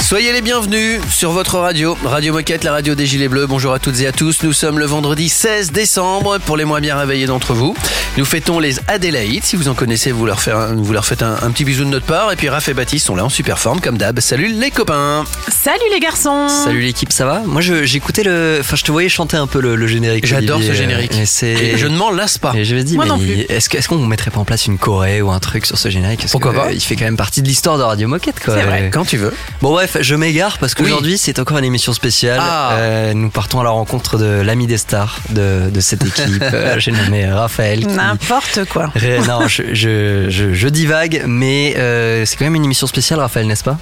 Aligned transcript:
Soyez 0.00 0.32
les 0.32 0.40
bienvenus 0.40 1.02
sur 1.10 1.32
votre 1.32 1.58
radio, 1.58 1.98
Radio 2.02 2.32
Moquette, 2.32 2.64
la 2.64 2.72
radio 2.72 2.94
des 2.94 3.04
Gilets 3.04 3.28
Bleus. 3.28 3.46
Bonjour 3.46 3.74
à 3.74 3.78
toutes 3.78 4.00
et 4.00 4.06
à 4.06 4.12
tous. 4.12 4.42
Nous 4.42 4.54
sommes 4.54 4.78
le 4.78 4.86
vendredi 4.86 5.28
16 5.28 5.70
décembre 5.70 6.38
pour 6.38 6.56
les 6.56 6.64
moins 6.64 6.80
bien 6.80 6.96
réveillés 6.96 7.26
d'entre 7.26 7.52
vous. 7.52 7.76
Nous 8.16 8.24
fêtons 8.24 8.58
les 8.58 8.76
Adélaïdes. 8.88 9.44
Si 9.44 9.54
vous 9.54 9.68
en 9.68 9.74
connaissez, 9.74 10.10
vous 10.10 10.24
leur 10.24 10.40
faites 10.40 10.54
un, 10.54 10.74
vous 10.76 10.92
leur 10.94 11.04
faites 11.04 11.22
un, 11.22 11.36
un 11.42 11.50
petit 11.50 11.64
bisou 11.66 11.84
de 11.84 11.90
notre 11.90 12.06
part. 12.06 12.32
Et 12.32 12.36
puis 12.36 12.48
Raph 12.48 12.70
et 12.70 12.74
Baptiste 12.74 13.04
sont 13.04 13.16
là 13.16 13.24
en 13.26 13.28
super 13.28 13.58
forme 13.58 13.80
comme 13.80 13.98
d'hab. 13.98 14.18
Salut 14.20 14.48
les 14.48 14.70
copains. 14.70 15.24
Salut 15.52 15.78
les 15.92 16.00
garçons 16.00 16.48
Salut 16.48 16.80
l'équipe, 16.80 17.12
ça 17.12 17.26
va? 17.26 17.42
Moi 17.44 17.60
je- 17.60 17.84
j'écoutais 17.84 18.22
le. 18.22 18.56
Enfin, 18.60 18.76
je 18.76 18.84
te 18.84 18.90
voyais 18.92 19.10
chanter 19.10 19.36
un 19.36 19.46
peu 19.46 19.60
le, 19.60 19.76
le 19.76 19.86
générique. 19.86 20.24
J'adore 20.26 20.62
ce 20.62 20.70
euh, 20.70 20.74
générique. 20.74 21.18
et 21.18 21.26
c'est- 21.26 21.48
Et 21.52 21.76
je 21.76 21.86
ne 21.86 21.96
m'en 21.98 22.10
lasse 22.10 22.38
pas. 22.38 22.54
Et 22.56 22.64
je 22.64 22.74
me 22.74 22.82
dis, 22.82 22.94
Moi 22.94 23.04
mais 23.04 23.10
non 23.10 23.18
plus. 23.18 23.40
est-ce 23.50 23.68
est-ce 23.76 23.88
qu'on 23.88 23.98
mettrait 24.06 24.30
pas 24.30 24.40
en 24.40 24.46
place 24.46 24.64
une 24.66 24.78
choré 24.78 25.20
ou 25.20 25.30
un 25.30 25.38
truc 25.38 25.66
sur 25.66 25.76
ce 25.76 25.90
générique? 25.90 26.20
Parce 26.20 26.32
Pourquoi 26.32 26.52
que, 26.52 26.56
pas? 26.56 26.66
euh, 26.68 26.72
Il 26.72 26.80
fait 26.80 26.96
quand 26.96 27.04
même 27.04 27.18
partie 27.18 27.42
de 27.42 27.46
l'histoire 27.46 27.76
de 27.76 27.82
Radio 27.82 28.08
Moquette, 28.08 28.37
quoi. 28.38 28.54
C'est 28.54 28.62
vrai. 28.64 28.90
Quand 28.92 29.04
tu 29.04 29.16
veux. 29.16 29.32
Bon 29.62 29.70
bref, 29.70 29.96
je 30.00 30.14
m'égare 30.14 30.58
parce 30.58 30.72
Oui. 30.78 30.84
qu'aujourd'hui 30.84 31.18
c'est 31.18 31.38
encore 31.38 31.58
une 31.58 31.64
émission 31.64 31.92
spéciale. 31.92 32.38
Ah. 32.42 32.72
Euh, 32.74 33.14
nous 33.14 33.30
partons 33.30 33.60
à 33.60 33.64
la 33.64 33.70
rencontre 33.70 34.18
de 34.18 34.40
l'ami 34.42 34.66
des 34.66 34.78
stars 34.78 35.18
de, 35.30 35.70
de 35.70 35.80
cette 35.80 36.04
équipe. 36.04 36.42
Euh, 36.58 36.78
J'ai 36.78 36.92
nommé 36.92 37.26
Raphaël. 37.26 37.80
qui- 37.86 37.94
N'importe 37.94 38.64
quoi. 38.70 38.90
Ré- 38.94 39.18
Non, 39.20 39.46
je, 39.48 39.62
je, 39.74 40.26
je, 40.28 40.54
je 40.54 40.68
divague, 40.68 41.22
mais 41.26 41.74
euh, 41.76 42.24
c'est 42.24 42.36
quand 42.36 42.44
même 42.46 42.54
une 42.54 42.64
émission 42.64 42.86
spéciale, 42.86 43.20
Raphaël, 43.20 43.46
n'est-ce 43.46 43.64
pas? 43.64 43.78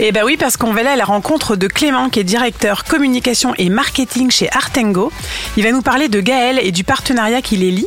Et 0.00 0.10
ben 0.10 0.22
oui, 0.24 0.36
parce 0.36 0.56
qu'on 0.56 0.72
va 0.72 0.80
aller 0.80 0.88
à 0.90 0.96
la 0.96 1.04
rencontre 1.04 1.54
de 1.56 1.66
Clément, 1.68 2.08
qui 2.08 2.18
est 2.20 2.24
directeur 2.24 2.84
communication 2.84 3.54
et 3.56 3.68
marketing 3.68 4.30
chez 4.30 4.50
Artengo. 4.52 5.12
Il 5.56 5.62
va 5.64 5.70
nous 5.70 5.82
parler 5.82 6.08
de 6.08 6.20
Gaël 6.20 6.58
et 6.62 6.72
du 6.72 6.82
partenariat 6.84 7.40
qui 7.42 7.56
les 7.56 7.70
lie. 7.70 7.86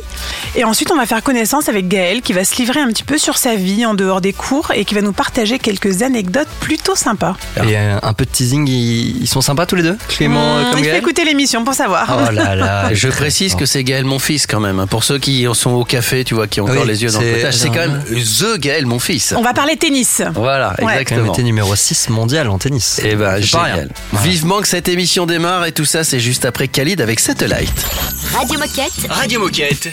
Et 0.54 0.64
ensuite, 0.64 0.90
on 0.90 0.96
va 0.96 1.04
faire 1.06 1.22
connaissance 1.22 1.68
avec 1.68 1.88
Gaël, 1.88 2.22
qui 2.22 2.32
va 2.32 2.44
se 2.44 2.56
livrer 2.56 2.80
un 2.80 2.88
petit 2.88 3.04
peu 3.04 3.18
sur 3.18 3.36
sa 3.36 3.54
vie 3.56 3.84
en 3.84 3.94
dehors 3.94 4.20
des 4.20 4.32
cours 4.32 4.70
et 4.74 4.84
qui 4.84 4.94
va 4.94 5.02
nous 5.02 5.12
partager 5.12 5.58
quelques 5.58 5.95
anecdotes 6.02 6.48
plutôt 6.60 6.94
sympas. 6.96 7.36
Et 7.58 7.76
euh, 7.76 7.98
un 8.02 8.12
peu 8.12 8.24
de 8.24 8.30
teasing, 8.30 8.66
ils, 8.68 9.22
ils 9.22 9.26
sont 9.28 9.40
sympas 9.40 9.66
tous 9.66 9.76
les 9.76 9.82
deux 9.82 9.96
Clément 10.08 10.56
Mmh, 10.58 10.70
comme 10.70 10.78
il 10.78 10.84
faut 10.84 10.90
Gaël 10.90 10.96
écouter 10.98 11.24
l'émission 11.24 11.64
pour 11.64 11.74
savoir. 11.74 12.18
Oh 12.28 12.30
là 12.32 12.54
là 12.54 12.88
Je 12.94 13.08
précise 13.08 13.54
que 13.54 13.66
c'est 13.66 13.84
Gaël 13.84 14.04
mon 14.04 14.18
fils 14.18 14.46
quand 14.46 14.60
même. 14.60 14.78
hein. 14.80 14.86
Pour 14.86 15.04
ceux 15.04 15.18
qui 15.18 15.46
en 15.48 15.54
sont 15.54 15.70
au 15.70 15.84
café, 15.84 16.24
tu 16.24 16.34
vois, 16.34 16.46
qui 16.46 16.60
ont 16.60 16.64
encore 16.64 16.82
Oui, 16.82 16.86
les 16.88 17.02
yeux 17.02 17.10
dans 17.10 17.20
le 17.20 17.32
potage, 17.34 17.54
c'est 17.56 17.68
quand 17.68 17.74
même 17.88 18.02
The 18.04 18.58
Gaël 18.58 18.86
mon 18.86 18.98
fils. 18.98 19.34
On 19.36 19.42
va 19.42 19.52
parler 19.54 19.76
tennis. 19.76 20.22
Voilà, 20.34 20.74
Ouais. 20.82 20.92
Exactement. 21.00 21.32
été 21.32 21.42
numéro 21.42 21.74
6 21.74 22.08
mondial 22.10 22.48
en 22.48 22.58
tennis. 22.58 23.00
Eh 23.04 23.14
ben, 23.14 23.40
génial. 23.40 23.88
Voilà. 24.12 24.24
Vivement 24.26 24.60
que 24.60 24.68
cette 24.68 24.88
émission 24.88 25.26
démarre 25.26 25.64
et 25.66 25.72
tout 25.72 25.84
ça, 25.84 26.04
c'est 26.04 26.20
juste 26.20 26.44
après 26.44 26.68
Khalid 26.68 27.00
avec 27.00 27.20
Satellite. 27.20 27.72
Radio 28.36 28.58
Moquette. 28.58 28.92
Radio 29.08 29.40
Moquette. 29.40 29.88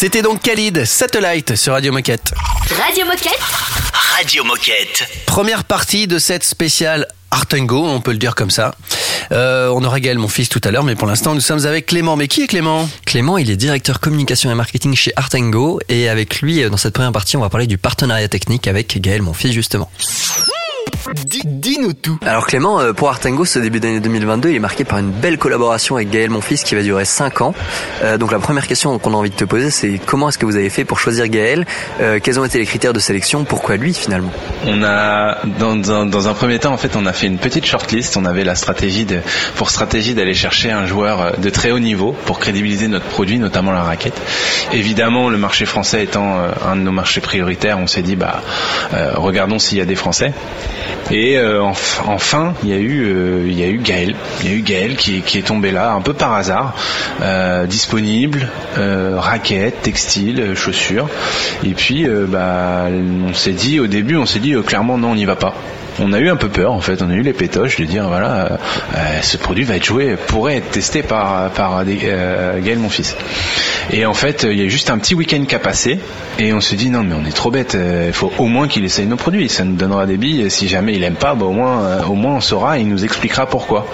C'était 0.00 0.22
donc 0.22 0.42
Khalid, 0.42 0.84
Satellite 0.84 1.56
sur 1.56 1.72
Radio 1.72 1.90
Moquette. 1.90 2.32
Radio 2.70 3.04
Moquette. 3.04 3.40
Radio 4.16 4.44
Moquette. 4.44 5.02
Première 5.26 5.64
partie 5.64 6.06
de 6.06 6.20
cette 6.20 6.44
spéciale 6.44 7.08
Art 7.32 7.46
and 7.52 7.64
Go, 7.64 7.84
on 7.84 8.00
peut 8.00 8.12
le 8.12 8.18
dire 8.18 8.36
comme 8.36 8.52
ça. 8.52 8.76
Euh, 9.32 9.72
on 9.74 9.82
aura 9.82 9.98
Gaël, 9.98 10.16
mon 10.20 10.28
fils, 10.28 10.48
tout 10.48 10.60
à 10.62 10.70
l'heure, 10.70 10.84
mais 10.84 10.94
pour 10.94 11.08
l'instant, 11.08 11.34
nous 11.34 11.40
sommes 11.40 11.66
avec 11.66 11.86
Clément. 11.86 12.14
Mais 12.14 12.28
qui 12.28 12.42
est 12.42 12.46
Clément? 12.46 12.88
Clément, 13.06 13.38
il 13.38 13.50
est 13.50 13.56
directeur 13.56 13.98
communication 13.98 14.52
et 14.52 14.54
marketing 14.54 14.94
chez 14.94 15.10
Artengo 15.16 15.80
et 15.88 16.08
avec 16.08 16.42
lui, 16.42 16.62
euh, 16.62 16.70
dans 16.70 16.76
cette 16.76 16.94
première 16.94 17.10
partie, 17.10 17.36
on 17.36 17.40
va 17.40 17.48
parler 17.50 17.66
du 17.66 17.76
partenariat 17.76 18.28
technique 18.28 18.68
avec 18.68 19.00
Gaël, 19.00 19.22
mon 19.22 19.34
fils, 19.34 19.50
justement. 19.50 19.90
Dis- 21.14 21.42
Dis-nous 21.44 21.92
tout. 21.92 22.18
Alors 22.24 22.46
Clément, 22.46 22.80
euh, 22.80 22.92
pour 22.92 23.08
Artengo, 23.08 23.44
ce 23.44 23.58
début 23.58 23.80
d'année 23.80 24.00
2022, 24.00 24.50
il 24.50 24.56
est 24.56 24.60
marqué 24.60 24.84
par 24.84 24.98
une 24.98 25.10
belle 25.10 25.38
collaboration 25.38 25.96
avec 25.96 26.10
Gaël 26.10 26.30
Monfils 26.30 26.58
qui 26.64 26.74
va 26.74 26.82
durer 26.82 27.04
5 27.04 27.40
ans. 27.40 27.54
Euh, 28.02 28.16
donc 28.18 28.32
la 28.32 28.38
première 28.38 28.66
question 28.66 28.98
qu'on 28.98 29.12
a 29.14 29.16
envie 29.16 29.30
de 29.30 29.34
te 29.34 29.44
poser, 29.44 29.70
c'est 29.70 30.00
comment 30.04 30.28
est-ce 30.28 30.38
que 30.38 30.46
vous 30.46 30.56
avez 30.56 30.70
fait 30.70 30.84
pour 30.84 30.98
choisir 30.98 31.28
Gaël? 31.28 31.66
Euh, 32.00 32.18
Quels 32.22 32.38
ont 32.40 32.44
été 32.44 32.58
les 32.58 32.66
critères 32.66 32.92
de 32.92 32.98
sélection? 33.00 33.44
Pourquoi 33.44 33.76
lui 33.76 33.92
finalement? 33.94 34.30
On 34.66 34.82
a 34.82 35.38
dans, 35.58 35.90
un- 35.92 36.06
dans 36.06 36.28
un 36.28 36.34
premier 36.34 36.58
temps 36.58 36.72
en 36.72 36.78
fait 36.78 36.96
on 36.96 37.06
a 37.06 37.12
fait 37.12 37.26
une 37.26 37.38
petite 37.38 37.64
shortlist. 37.66 38.16
On 38.16 38.24
avait 38.24 38.44
la 38.44 38.54
stratégie 38.54 39.04
de 39.04 39.18
pour 39.56 39.70
stratégie 39.70 40.14
d'aller 40.14 40.34
chercher 40.34 40.70
un 40.70 40.86
joueur 40.86 41.38
de 41.38 41.50
très 41.50 41.70
haut 41.70 41.78
niveau 41.80 42.14
pour 42.26 42.38
crédibiliser 42.38 42.88
notre 42.88 43.06
produit, 43.06 43.38
notamment 43.38 43.72
la 43.72 43.82
raquette. 43.82 44.18
Évidemment, 44.72 45.28
le 45.28 45.38
marché 45.38 45.64
français 45.66 46.04
étant 46.04 46.38
un 46.66 46.76
de 46.76 46.82
nos 46.82 46.92
marchés 46.92 47.20
prioritaires, 47.20 47.78
on 47.78 47.86
s'est 47.86 48.02
dit 48.02 48.16
bah 48.16 48.42
euh, 48.94 49.12
regardons 49.16 49.58
s'il 49.58 49.78
y 49.78 49.80
a 49.80 49.84
des 49.86 49.94
Français. 49.96 50.32
Et 51.10 51.38
euh, 51.38 51.60
enf- 51.60 52.00
enfin, 52.06 52.54
il 52.62 52.68
y 52.68 52.72
a 52.72 52.76
eu 52.76 53.04
euh, 53.04 53.44
il 53.46 53.58
y 53.58 53.62
a 53.64 53.68
eu 53.68 53.78
Gaël, 53.78 54.14
il 54.42 54.50
y 54.50 54.52
a 54.52 54.56
eu 54.56 54.60
Gaël 54.62 54.96
qui, 54.96 55.16
est 55.38 55.46
tombé 55.46 55.70
là 55.70 55.92
un 55.92 56.00
peu 56.02 56.12
par 56.12 56.34
hasard, 56.34 56.74
euh, 57.22 57.66
disponible, 57.66 58.48
euh, 58.76 59.14
raquette, 59.18 59.82
textile, 59.82 60.40
euh, 60.40 60.54
chaussures. 60.54 61.08
Et 61.64 61.70
puis 61.74 62.06
bah 62.28 62.86
on 63.26 63.32
s'est 63.34 63.52
dit 63.52 63.80
au 63.80 63.86
début, 63.86 64.16
on 64.16 64.26
s'est 64.26 64.38
dit 64.38 64.54
clairement 64.66 64.98
non, 64.98 65.12
on 65.12 65.14
n'y 65.14 65.24
va 65.24 65.36
pas. 65.36 65.54
On 66.00 66.12
a 66.12 66.18
eu 66.18 66.28
un 66.28 66.36
peu 66.36 66.48
peur 66.48 66.72
en 66.72 66.80
fait, 66.80 67.02
on 67.02 67.10
a 67.10 67.14
eu 67.14 67.22
les 67.22 67.32
pétoches 67.32 67.76
de 67.76 67.84
dire 67.84 68.08
voilà, 68.08 68.32
euh, 68.32 68.56
euh, 68.96 69.20
ce 69.22 69.36
produit 69.36 69.64
va 69.64 69.76
être 69.76 69.84
joué, 69.84 70.16
pourrait 70.28 70.56
être 70.56 70.70
testé 70.70 71.02
par 71.02 71.50
par 71.50 71.82
euh, 71.86 72.60
Gaël 72.60 72.78
mon 72.78 72.88
fils. 72.88 73.16
Et 73.90 74.06
en 74.06 74.14
fait, 74.14 74.46
il 74.48 74.58
y 74.58 74.64
a 74.64 74.68
juste 74.68 74.90
un 74.90 74.98
petit 74.98 75.14
week-end 75.14 75.44
qui 75.48 75.54
a 75.54 75.58
passé 75.58 75.98
et 76.38 76.52
on 76.52 76.60
s'est 76.60 76.76
dit 76.76 76.90
non 76.90 77.02
mais 77.02 77.14
on 77.14 77.24
est 77.24 77.34
trop 77.34 77.50
bête, 77.50 77.76
il 78.06 78.12
faut 78.12 78.32
au 78.38 78.46
moins 78.46 78.68
qu'il 78.68 78.84
essaye 78.84 79.06
nos 79.06 79.16
produits, 79.16 79.48
ça 79.48 79.64
nous 79.64 79.76
donnera 79.76 80.06
des 80.06 80.16
billes. 80.16 80.42
Et 80.42 80.50
si 80.50 80.68
jamais 80.68 80.94
il 80.94 81.02
aime 81.02 81.14
pas, 81.14 81.34
bah, 81.34 81.46
au 81.46 81.52
moins 81.52 82.02
au 82.04 82.14
moins 82.14 82.36
on 82.36 82.40
saura, 82.40 82.78
et 82.78 82.82
il 82.82 82.88
nous 82.88 83.04
expliquera 83.04 83.46
pourquoi. 83.46 83.86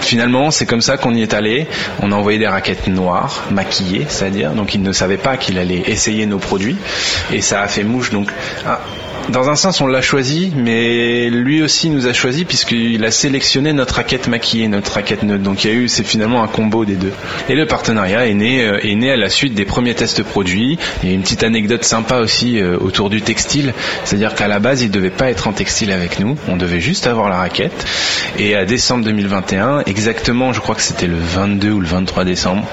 Finalement, 0.00 0.50
c'est 0.50 0.66
comme 0.66 0.82
ça 0.82 0.96
qu'on 0.96 1.14
y 1.14 1.22
est 1.22 1.32
allé. 1.32 1.66
On 2.02 2.12
a 2.12 2.16
envoyé 2.16 2.38
des 2.38 2.48
raquettes 2.48 2.88
noires, 2.88 3.44
maquillées, 3.50 4.06
c'est-à-dire, 4.08 4.50
donc 4.50 4.74
il 4.74 4.82
ne 4.82 4.92
savait 4.92 5.16
pas 5.16 5.36
qu'il 5.36 5.58
allait 5.58 5.84
essayer 5.86 6.26
nos 6.26 6.38
produits 6.38 6.76
et 7.32 7.40
ça 7.40 7.62
a 7.62 7.68
fait 7.68 7.84
mouche. 7.84 8.10
Donc 8.10 8.30
ah, 8.66 8.80
dans 9.28 9.48
un 9.48 9.56
sens, 9.56 9.80
on 9.80 9.86
l'a 9.86 10.02
choisi, 10.02 10.52
mais 10.56 11.30
lui 11.30 11.62
aussi 11.62 11.90
nous 11.90 12.06
a 12.06 12.12
choisi 12.12 12.44
puisqu'il 12.44 13.04
a 13.04 13.10
sélectionné 13.10 13.72
notre 13.72 13.94
raquette 13.96 14.26
maquillée, 14.26 14.68
notre 14.68 14.92
raquette 14.92 15.22
neutre. 15.22 15.42
Donc 15.42 15.64
il 15.64 15.70
y 15.70 15.74
a 15.74 15.76
eu, 15.76 15.88
c'est 15.88 16.04
finalement 16.04 16.42
un 16.42 16.48
combo 16.48 16.84
des 16.84 16.96
deux. 16.96 17.12
Et 17.48 17.54
le 17.54 17.66
partenariat 17.66 18.26
est 18.26 18.34
né, 18.34 18.64
euh, 18.64 19.12
à 19.12 19.16
la 19.16 19.28
suite 19.28 19.54
des 19.54 19.64
premiers 19.64 19.94
tests 19.94 20.22
produits. 20.22 20.78
Il 21.02 21.08
y 21.08 21.12
a 21.12 21.14
une 21.14 21.22
petite 21.22 21.44
anecdote 21.44 21.84
sympa 21.84 22.18
aussi 22.18 22.60
euh, 22.60 22.76
autour 22.78 23.10
du 23.10 23.22
textile, 23.22 23.74
c'est-à-dire 24.04 24.34
qu'à 24.34 24.48
la 24.48 24.58
base, 24.58 24.82
il 24.82 24.90
devait 24.90 25.10
pas 25.10 25.30
être 25.30 25.46
en 25.48 25.52
textile 25.52 25.92
avec 25.92 26.18
nous. 26.18 26.36
On 26.48 26.56
devait 26.56 26.80
juste 26.80 27.06
avoir 27.06 27.28
la 27.28 27.36
raquette. 27.36 27.84
Et 28.38 28.56
à 28.56 28.64
décembre 28.64 29.04
2021, 29.04 29.84
exactement, 29.86 30.52
je 30.52 30.60
crois 30.60 30.74
que 30.74 30.82
c'était 30.82 31.06
le 31.06 31.18
22 31.18 31.70
ou 31.70 31.80
le 31.80 31.86
23 31.86 32.24
décembre, 32.24 32.66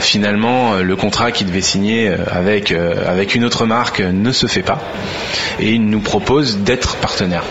finalement, 0.00 0.74
euh, 0.74 0.82
le 0.82 0.96
contrat 0.96 1.32
qu'il 1.32 1.46
devait 1.46 1.60
signer 1.60 2.10
avec 2.30 3.34
une 3.34 3.44
autre 3.44 3.66
marque 3.66 4.00
ne 4.00 4.32
se 4.32 4.46
fait 4.46 4.62
pas. 4.62 4.80
Il 5.74 5.86
nous 5.86 5.98
propose 5.98 6.58
d'être 6.58 6.96
partenaire. 6.96 7.44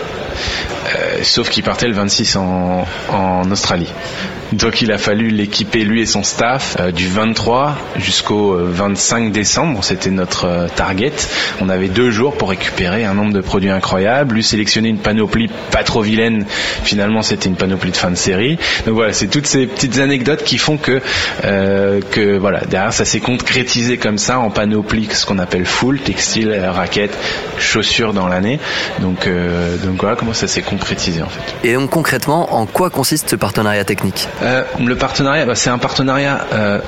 Euh, 0.84 1.20
sauf 1.22 1.48
qu'il 1.50 1.62
partait 1.62 1.88
le 1.88 1.94
26 1.94 2.36
en, 2.36 2.84
Australie. 3.50 3.88
Donc 4.52 4.82
il 4.82 4.92
a 4.92 4.98
fallu 4.98 5.28
l'équiper 5.28 5.84
lui 5.84 6.02
et 6.02 6.06
son 6.06 6.22
staff 6.22 6.76
euh, 6.78 6.90
du 6.92 7.08
23 7.08 7.76
jusqu'au 7.96 8.52
euh, 8.54 8.66
25 8.70 9.32
décembre. 9.32 9.82
C'était 9.82 10.10
notre 10.10 10.44
euh, 10.46 10.66
target. 10.68 11.12
On 11.60 11.68
avait 11.68 11.88
deux 11.88 12.10
jours 12.10 12.36
pour 12.36 12.50
récupérer 12.50 13.04
un 13.04 13.14
nombre 13.14 13.32
de 13.32 13.40
produits 13.40 13.70
incroyables, 13.70 14.34
lui 14.36 14.42
sélectionner 14.42 14.88
une 14.88 14.98
panoplie 14.98 15.48
pas 15.70 15.82
trop 15.82 16.02
vilaine. 16.02 16.44
Finalement, 16.84 17.22
c'était 17.22 17.48
une 17.48 17.56
panoplie 17.56 17.90
de 17.90 17.96
fin 17.96 18.10
de 18.10 18.16
série. 18.16 18.58
Donc 18.86 18.94
voilà, 18.94 19.12
c'est 19.12 19.28
toutes 19.28 19.46
ces 19.46 19.66
petites 19.66 19.98
anecdotes 19.98 20.44
qui 20.44 20.58
font 20.58 20.76
que 20.76 21.00
euh, 21.44 22.00
voilà 22.40 22.60
derrière 22.60 22.92
ça 22.92 23.04
s'est 23.04 23.20
concrétisé 23.20 23.96
comme 23.98 24.18
ça 24.18 24.38
en 24.38 24.50
panoplie, 24.50 25.08
ce 25.12 25.26
qu'on 25.26 25.38
appelle 25.38 25.66
full 25.66 26.00
textile, 26.00 26.50
euh, 26.50 26.70
raquettes, 26.70 27.16
chaussures 27.58 28.12
dans 28.12 28.28
l'année. 28.28 28.58
Donc 29.00 29.26
euh, 29.26 29.76
donc 29.78 30.00
voilà 30.00 30.16
comment 30.16 30.32
ça 30.32 30.46
s'est 30.46 30.62
en 31.22 31.28
fait. 31.28 31.68
Et 31.68 31.74
donc 31.74 31.90
concrètement, 31.90 32.54
en 32.54 32.66
quoi 32.66 32.90
consiste 32.90 33.30
ce 33.30 33.36
partenariat 33.36 33.84
technique? 33.84 34.28
Euh, 34.42 34.64
le 34.84 34.96
partenariat, 34.96 35.46
bah, 35.46 35.54
c'est 35.54 35.70
un 35.70 35.78
partenariat 35.78 36.46
euh, 36.52 36.80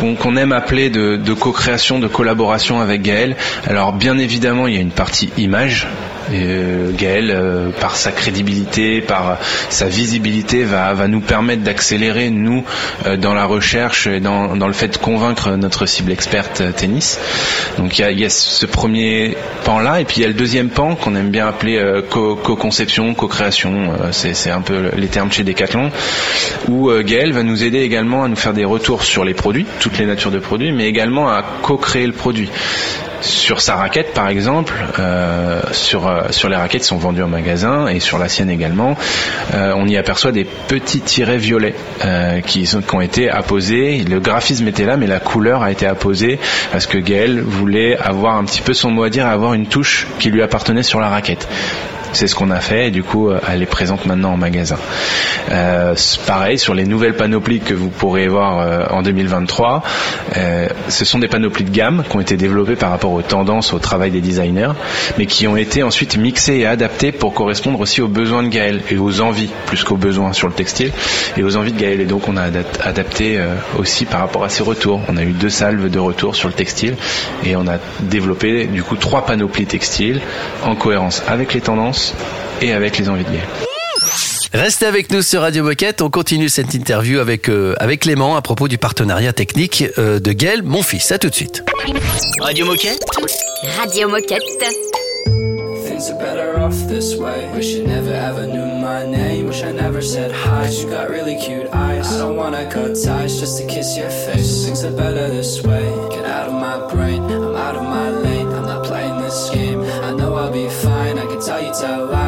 qu'on 0.00 0.14
qu'on 0.14 0.36
aime 0.36 0.52
appeler 0.52 0.90
de, 0.90 1.16
de 1.16 1.34
co-création, 1.34 1.98
de 1.98 2.08
collaboration 2.08 2.80
avec 2.80 3.02
Gaël. 3.02 3.36
Alors 3.66 3.92
bien 3.92 4.18
évidemment, 4.18 4.66
il 4.66 4.74
y 4.74 4.78
a 4.78 4.80
une 4.80 4.90
partie 4.90 5.30
image. 5.36 5.88
Et, 6.32 6.42
euh, 6.46 6.90
Gaël, 6.96 7.30
euh, 7.30 7.70
par 7.80 7.96
sa 7.96 8.10
crédibilité, 8.12 9.00
par 9.00 9.38
sa 9.68 9.86
visibilité, 9.86 10.64
va, 10.64 10.92
va 10.94 11.06
nous 11.08 11.20
permettre 11.20 11.62
d'accélérer 11.62 12.30
nous 12.30 12.64
euh, 13.06 13.16
dans 13.16 13.34
la 13.34 13.44
recherche 13.44 14.06
et 14.06 14.20
dans, 14.20 14.56
dans 14.56 14.66
le 14.66 14.72
fait 14.72 14.88
de 14.88 14.96
convaincre 14.96 15.50
notre 15.50 15.86
cible 15.86 16.12
experte 16.12 16.62
tennis. 16.76 17.18
Donc 17.78 17.98
il 17.98 18.02
y 18.02 18.04
a, 18.04 18.10
y 18.10 18.24
a 18.24 18.30
ce 18.30 18.64
premier 18.66 19.36
pan 19.64 19.80
là, 19.80 20.00
et 20.00 20.04
puis 20.04 20.16
il 20.18 20.22
y 20.22 20.24
a 20.24 20.28
le 20.28 20.34
deuxième 20.34 20.70
pan 20.70 20.94
qu'on 20.96 21.14
aime 21.14 21.30
bien 21.30 21.46
appeler 21.46 21.82
co- 22.10 22.36
co-conception, 22.36 23.14
co-création. 23.14 23.92
c'est 24.12 24.50
un 24.50 24.60
peu 24.60 24.90
les 24.96 25.08
termes 25.08 25.30
chez 25.32 25.44
Decathlon 25.44 25.90
où 26.68 26.90
Gaël 27.04 27.32
va 27.32 27.42
nous 27.42 27.64
aider 27.64 27.80
également 27.80 28.24
à 28.24 28.28
nous 28.28 28.36
faire 28.36 28.52
des 28.54 28.64
retours 28.64 29.02
sur 29.04 29.24
les 29.24 29.34
produits, 29.34 29.66
toutes 29.80 29.98
les 29.98 30.06
natures 30.06 30.30
de 30.30 30.38
produits, 30.38 30.72
mais 30.72 30.86
également 30.88 31.28
à 31.28 31.42
co-créer 31.62 32.06
le 32.06 32.12
produit. 32.12 32.50
Sur 33.24 33.62
sa 33.62 33.76
raquette, 33.76 34.12
par 34.12 34.28
exemple, 34.28 34.74
euh, 34.98 35.62
sur 35.72 36.06
euh, 36.06 36.24
sur 36.28 36.50
les 36.50 36.56
raquettes 36.56 36.82
qui 36.82 36.88
sont 36.88 36.98
vendues 36.98 37.22
en 37.22 37.28
magasin 37.28 37.86
et 37.86 37.98
sur 37.98 38.18
la 38.18 38.28
sienne 38.28 38.50
également, 38.50 38.98
euh, 39.54 39.72
on 39.76 39.88
y 39.88 39.96
aperçoit 39.96 40.30
des 40.30 40.44
petits 40.44 41.00
tirets 41.00 41.38
violets 41.38 41.74
qui 42.46 42.68
ont 42.92 43.00
été 43.00 43.30
apposés. 43.30 44.04
Le 44.04 44.20
graphisme 44.20 44.68
était 44.68 44.84
là, 44.84 44.98
mais 44.98 45.06
la 45.06 45.20
couleur 45.20 45.62
a 45.62 45.70
été 45.70 45.86
apposée 45.86 46.38
parce 46.70 46.86
que 46.86 46.98
Gaël 46.98 47.40
voulait 47.40 47.96
avoir 47.96 48.36
un 48.36 48.44
petit 48.44 48.60
peu 48.60 48.74
son 48.74 48.90
mot 48.90 49.04
à 49.04 49.08
dire, 49.08 49.26
avoir 49.26 49.54
une 49.54 49.66
touche 49.66 50.06
qui 50.18 50.28
lui 50.28 50.42
appartenait 50.42 50.82
sur 50.82 51.00
la 51.00 51.08
raquette. 51.08 51.48
C'est 52.14 52.26
ce 52.28 52.34
qu'on 52.34 52.50
a 52.50 52.60
fait 52.60 52.88
et 52.88 52.90
du 52.90 53.02
coup 53.02 53.28
euh, 53.28 53.40
elle 53.50 53.62
est 53.62 53.66
présente 53.66 54.06
maintenant 54.06 54.32
en 54.32 54.36
magasin. 54.36 54.76
Euh, 55.50 55.94
pareil 56.26 56.58
sur 56.58 56.72
les 56.74 56.84
nouvelles 56.84 57.16
panoplies 57.16 57.60
que 57.60 57.74
vous 57.74 57.88
pourrez 57.90 58.28
voir 58.28 58.60
euh, 58.60 58.86
en 58.90 59.02
2023, 59.02 59.82
euh, 60.36 60.68
ce 60.88 61.04
sont 61.04 61.18
des 61.18 61.28
panoplies 61.28 61.64
de 61.64 61.70
gamme 61.70 62.04
qui 62.08 62.16
ont 62.16 62.20
été 62.20 62.36
développées 62.36 62.76
par 62.76 62.90
rapport 62.90 63.12
aux 63.12 63.22
tendances, 63.22 63.72
au 63.72 63.78
travail 63.78 64.10
des 64.10 64.20
designers, 64.20 64.70
mais 65.18 65.26
qui 65.26 65.46
ont 65.48 65.56
été 65.56 65.82
ensuite 65.82 66.16
mixées 66.16 66.58
et 66.58 66.66
adaptées 66.66 67.12
pour 67.12 67.34
correspondre 67.34 67.80
aussi 67.80 68.00
aux 68.00 68.08
besoins 68.08 68.42
de 68.44 68.48
Gaël 68.48 68.80
et 68.90 68.96
aux 68.96 69.20
envies 69.20 69.50
plus 69.66 69.82
qu'aux 69.84 69.96
besoins 69.96 70.32
sur 70.32 70.46
le 70.48 70.54
textile 70.54 70.92
et 71.36 71.42
aux 71.42 71.56
envies 71.56 71.72
de 71.72 71.80
Gaël. 71.80 72.00
Et 72.00 72.04
donc 72.06 72.28
on 72.28 72.36
a 72.36 72.48
adap- 72.48 72.80
adapté 72.82 73.38
aussi 73.78 74.04
par 74.04 74.20
rapport 74.20 74.44
à 74.44 74.48
ses 74.48 74.62
retours. 74.62 75.00
On 75.08 75.16
a 75.16 75.22
eu 75.22 75.32
deux 75.32 75.50
salves 75.50 75.90
de 75.90 75.98
retour 75.98 76.36
sur 76.36 76.48
le 76.48 76.54
textile 76.54 76.94
et 77.44 77.56
on 77.56 77.66
a 77.66 77.78
développé 78.00 78.66
du 78.66 78.82
coup 78.82 78.96
trois 78.96 79.26
panoplies 79.26 79.66
textiles 79.66 80.20
en 80.64 80.76
cohérence 80.76 81.22
avec 81.26 81.54
les 81.54 81.60
tendances 81.60 82.03
et 82.60 82.72
avec 82.72 82.98
les 82.98 83.08
envies 83.08 83.24
de 83.24 83.30
Gaël. 83.30 83.48
Restez 84.52 84.86
avec 84.86 85.10
nous 85.10 85.22
sur 85.22 85.40
Radio 85.40 85.64
Moquette. 85.64 86.00
On 86.00 86.10
continue 86.10 86.48
cette 86.48 86.74
interview 86.74 87.18
avec, 87.18 87.48
euh, 87.48 87.74
avec 87.80 88.02
Clément 88.02 88.36
à 88.36 88.42
propos 88.42 88.68
du 88.68 88.78
partenariat 88.78 89.32
technique 89.32 89.84
euh, 89.98 90.20
de 90.20 90.32
Gaël, 90.32 90.62
mon 90.62 90.82
fils. 90.82 91.10
À 91.10 91.18
tout 91.18 91.28
de 91.28 91.34
suite. 91.34 91.64
Radio 92.40 92.64
Moquette. 92.64 93.04
Radio 93.78 94.08
Moquette. 94.08 94.42
Things 95.84 96.08
are 96.10 96.18
better 96.18 96.58
off 96.60 96.74
this 96.86 97.16
way. 97.16 97.50
Wish 97.54 97.74
you 97.74 97.86
never 97.86 98.12
ever 98.12 98.46
knew 98.46 98.64
my 98.80 99.04
name. 99.04 99.46
Wish 99.48 99.62
I 99.64 99.72
never 99.72 100.00
said 100.00 100.30
hi. 100.32 100.68
You 100.68 100.88
got 100.88 101.10
really 101.10 101.36
cute 101.36 101.68
eyes. 101.72 102.12
I 102.12 102.18
don't 102.18 102.36
wanna 102.36 102.64
cut 102.70 102.94
ties 102.94 103.40
just 103.40 103.58
to 103.58 103.66
kiss 103.66 103.96
your 103.96 104.10
face. 104.10 104.64
Things 104.64 104.84
are 104.84 104.96
better 104.96 105.28
this 105.30 105.62
way. 105.62 105.84
Get 106.10 106.26
out 106.26 106.48
of 106.48 106.54
my 106.54 106.92
brain. 106.92 107.22
I'm 107.24 107.56
out 107.56 107.76
of 107.76 107.82
my 107.82 108.10
lane. 108.10 108.33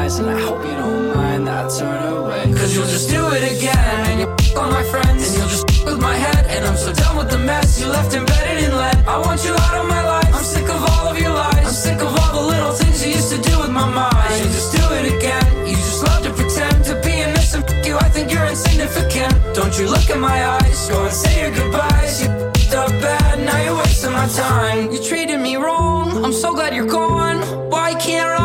Lies, 0.07 0.19
and 0.19 0.31
I 0.31 0.41
hope 0.41 0.63
you 0.65 0.77
don't 0.77 1.17
mind 1.17 1.47
that 1.47 1.67
I 1.67 1.79
turn 1.79 2.13
away. 2.13 2.53
Cause 2.59 2.75
you'll 2.75 2.87
just 2.87 3.09
do 3.11 3.23
it 3.37 3.45
again. 3.57 4.01
And 4.09 4.21
you'll 4.21 4.59
all 4.59 4.71
my 4.71 4.85
friends. 4.85 5.21
And 5.27 5.37
you'll 5.37 5.49
just 5.49 5.67
with 5.85 6.01
my 6.01 6.17
head. 6.17 6.47
And 6.55 6.65
I'm 6.65 6.77
so 6.77 6.93
done 6.93 7.17
with 7.17 7.31
the 7.31 7.39
mess 7.39 7.81
you 7.81 7.87
left 7.89 8.15
embedded 8.15 8.65
in 8.65 8.73
lead. 8.77 8.99
I 9.07 9.19
want 9.19 9.45
you 9.45 9.53
out 9.53 9.77
of 9.83 9.87
my 9.89 10.03
life. 10.15 10.33
I'm 10.35 10.45
sick 10.45 10.69
of 10.69 10.81
all 10.91 11.07
of 11.13 11.19
your 11.19 11.35
lies. 11.35 11.67
I'm 11.69 11.79
sick 11.89 12.01
of 12.01 12.13
all 12.21 12.33
the 12.39 12.47
little 12.53 12.73
things 12.73 13.05
you 13.05 13.13
used 13.19 13.31
to 13.35 13.41
do 13.51 13.55
with 13.63 13.71
my 13.71 13.89
mind. 14.03 14.35
You'll 14.39 14.55
just 14.59 14.73
do 14.79 14.85
it 14.99 15.07
again. 15.17 15.67
You 15.67 15.77
just 15.77 16.03
love 16.05 16.23
to 16.27 16.33
pretend 16.41 16.85
to 16.91 16.95
be 17.05 17.13
innocent. 17.27 17.65
F- 17.69 17.87
you, 17.87 17.97
I 17.97 18.09
think 18.09 18.33
you're 18.33 18.47
insignificant. 18.47 19.35
Don't 19.55 19.75
you 19.79 19.87
look 19.89 20.09
in 20.11 20.21
my 20.21 20.39
eyes? 20.57 20.89
Go 20.89 21.05
and 21.05 21.13
say 21.23 21.35
your 21.43 21.53
goodbyes. 21.59 22.23
You 22.23 22.29
f***ed 22.29 22.75
up 22.75 22.91
bad. 23.05 23.41
Now 23.49 23.59
you're 23.65 23.79
wasting 23.83 24.13
my 24.13 24.29
time. 24.29 24.93
You 24.93 25.03
treated 25.03 25.41
me 25.41 25.57
wrong. 25.57 26.25
I'm 26.25 26.33
so 26.33 26.55
glad 26.55 26.75
you're 26.75 26.93
gone. 27.01 27.39
Why 27.71 27.95
can't 27.95 28.29
I 28.29 28.36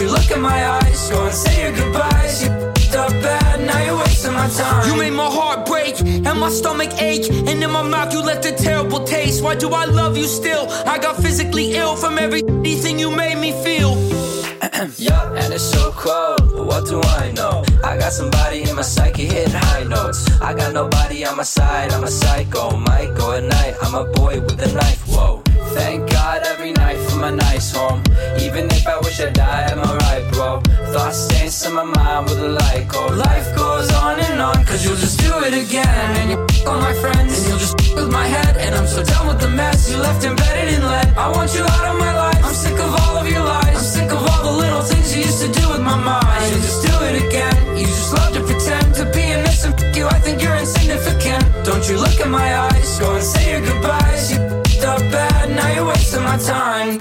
you 0.00 0.10
look 0.10 0.30
in 0.30 0.40
my 0.40 0.66
eyes. 0.80 1.10
Go 1.10 1.24
and 1.24 1.34
say 1.34 1.62
your 1.62 1.72
goodbyes. 1.76 2.42
You 2.42 2.50
f***ed 2.50 2.96
up 2.96 3.12
bad. 3.22 3.60
Now 3.66 3.84
you're 3.84 3.98
wasting 3.98 4.32
my 4.32 4.48
time. 4.48 4.88
You 4.88 4.96
made 4.96 5.12
my 5.12 5.30
heart 5.38 5.66
break 5.66 6.00
and 6.00 6.40
my 6.40 6.50
stomach 6.50 6.92
ache. 7.00 7.28
And 7.30 7.62
in 7.62 7.70
my 7.70 7.82
mouth, 7.82 8.12
you 8.12 8.22
left 8.22 8.44
a 8.46 8.52
terrible 8.52 9.04
taste. 9.04 9.42
Why 9.42 9.54
do 9.54 9.68
I 9.70 9.84
love 9.84 10.16
you 10.16 10.24
still? 10.24 10.66
I 10.86 10.98
got 10.98 11.16
physically 11.16 11.74
ill 11.74 11.96
from 11.96 12.18
everything 12.18 12.98
you 12.98 13.10
made 13.10 13.38
me 13.38 13.52
feel. 13.64 13.92
Yeah, 14.96 15.34
and 15.34 15.52
it's 15.52 15.64
so 15.76 15.92
cold. 15.92 16.38
But 16.52 16.64
what 16.66 16.86
do 16.86 17.02
I 17.02 17.32
know? 17.32 17.64
I 17.84 17.98
got 17.98 18.12
somebody 18.12 18.62
in 18.62 18.74
my 18.74 18.82
psyche 18.82 19.26
hitting 19.26 19.52
high 19.52 19.84
notes. 19.84 20.20
I 20.40 20.54
got 20.54 20.72
nobody 20.72 21.26
on 21.26 21.36
my 21.36 21.42
side. 21.42 21.92
I'm 21.92 22.04
a 22.04 22.10
psycho. 22.10 22.70
Go 23.18 23.32
at 23.32 23.44
night. 23.44 23.74
I'm 23.82 23.94
a 23.94 24.04
boy 24.04 24.40
with 24.40 24.60
a 24.62 24.72
knife. 24.72 25.02
Whoa. 25.06 25.42
Thank 25.74 26.10
God 26.10 26.42
every 26.46 26.72
night 26.72 26.98
for 27.08 27.16
my 27.18 27.30
nice 27.30 27.72
home. 27.72 28.02
Even 28.40 28.66
if 28.70 28.86
I 28.86 28.98
wish 28.98 29.20
I 29.20 29.30
died, 29.30 29.70
am 29.72 29.80
I 29.80 29.96
right, 29.96 30.32
bro? 30.32 30.60
Thoughts 30.92 31.28
dance 31.28 31.64
in 31.66 31.72
my 31.74 31.84
mind 31.84 32.26
with 32.28 32.38
a 32.40 32.48
light 32.48 32.88
go. 32.88 33.06
Life 33.06 33.54
goes 33.56 33.90
on 33.94 34.18
and 34.20 34.40
on, 34.40 34.64
cause 34.66 34.84
you'll 34.84 34.96
just 34.96 35.18
do 35.20 35.32
it 35.44 35.54
again. 35.54 35.86
And 36.20 36.30
you 36.30 36.38
f- 36.50 36.66
all 36.66 36.80
my 36.80 36.94
friends, 36.94 37.38
and 37.38 37.48
you'll 37.48 37.58
just 37.58 37.78
f- 37.80 37.94
with 37.94 38.10
my 38.10 38.26
head. 38.26 38.56
And 38.56 38.74
I'm 38.74 38.86
so 38.86 39.02
done 39.04 39.28
with 39.28 39.40
the 39.40 39.48
mess 39.48 39.90
you 39.90 39.98
left 39.98 40.24
embedded 40.24 40.74
in 40.74 40.82
lead. 40.82 41.08
I 41.16 41.28
want 41.30 41.54
you 41.54 41.62
out 41.62 41.86
of 41.92 41.98
my 41.98 42.14
life. 42.14 42.44
I'm 42.44 42.54
sick 42.54 42.78
of 42.78 42.90
all 43.02 43.16
of 43.16 43.28
your 43.28 43.44
lies. 43.44 43.76
I'm 43.76 43.84
sick 43.96 44.10
of 44.10 44.20
all 44.30 44.42
the 44.52 44.56
little 44.58 44.82
things 44.82 45.14
you 45.14 45.22
used 45.22 45.40
to 45.44 45.50
do 45.60 45.68
with 45.70 45.82
my 45.82 45.96
mind. 45.96 46.42
You'll 46.50 46.60
just 46.68 46.82
do 46.86 46.94
it 47.08 47.16
again. 47.26 47.76
You 47.78 47.86
just 47.86 48.12
love 48.12 48.32
to 48.34 48.42
pretend 48.42 48.94
to 48.96 49.04
be 49.14 49.22
innocent. 49.22 49.80
F- 49.80 49.96
you, 49.96 50.06
I 50.06 50.18
think 50.18 50.42
you're 50.42 50.56
insignificant. 50.56 51.42
Don't 51.64 51.88
you 51.88 51.96
look 51.98 52.18
in 52.18 52.30
my 52.30 52.48
eyes. 52.70 52.98
Go 52.98 53.14
and 53.14 53.22
say 53.24 53.52
your 53.52 53.60
goodbyes. 53.62 54.32
You 54.32 54.59
f***ed 54.80 54.84
up 54.84 55.12
bad, 55.12 55.50
now 55.50 55.68
you're 55.74 55.86
wasting 55.86 56.22
my 56.22 56.36
time. 56.38 57.00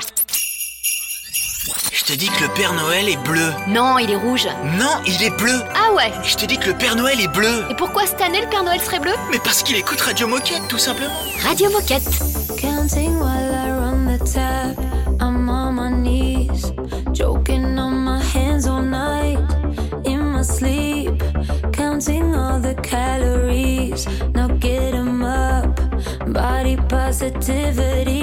Je 1.91 2.03
te 2.03 2.13
dis 2.13 2.29
que 2.29 2.43
le 2.43 2.49
Père 2.49 2.73
Noël 2.73 3.07
est 3.07 3.23
bleu. 3.23 3.51
Non, 3.67 3.99
il 3.99 4.09
est 4.09 4.15
rouge. 4.15 4.47
Non, 4.63 5.01
il 5.05 5.21
est 5.21 5.35
bleu. 5.37 5.61
Ah 5.75 5.93
ouais 5.93 6.11
Je 6.23 6.35
te 6.35 6.45
dis 6.45 6.57
que 6.57 6.69
le 6.69 6.75
Père 6.75 6.95
Noël 6.95 7.21
est 7.21 7.27
bleu. 7.27 7.65
Et 7.69 7.75
pourquoi 7.75 8.07
cette 8.07 8.21
année 8.21 8.41
le 8.41 8.49
Père 8.49 8.63
Noël 8.63 8.81
serait 8.81 8.99
bleu? 8.99 9.13
Mais 9.31 9.39
parce 9.39 9.61
qu'il 9.61 9.75
écoute 9.75 10.01
Radio 10.01 10.27
Moquette, 10.27 10.67
tout 10.67 10.79
simplement. 10.79 11.13
Radio 11.43 11.69
Moquette. 11.69 12.09
Counting 12.57 13.19
while 13.19 13.53
I 13.53 13.69
run 13.71 14.07
the 14.07 14.17
tap. 14.33 14.98
sensitivity. 27.19 28.18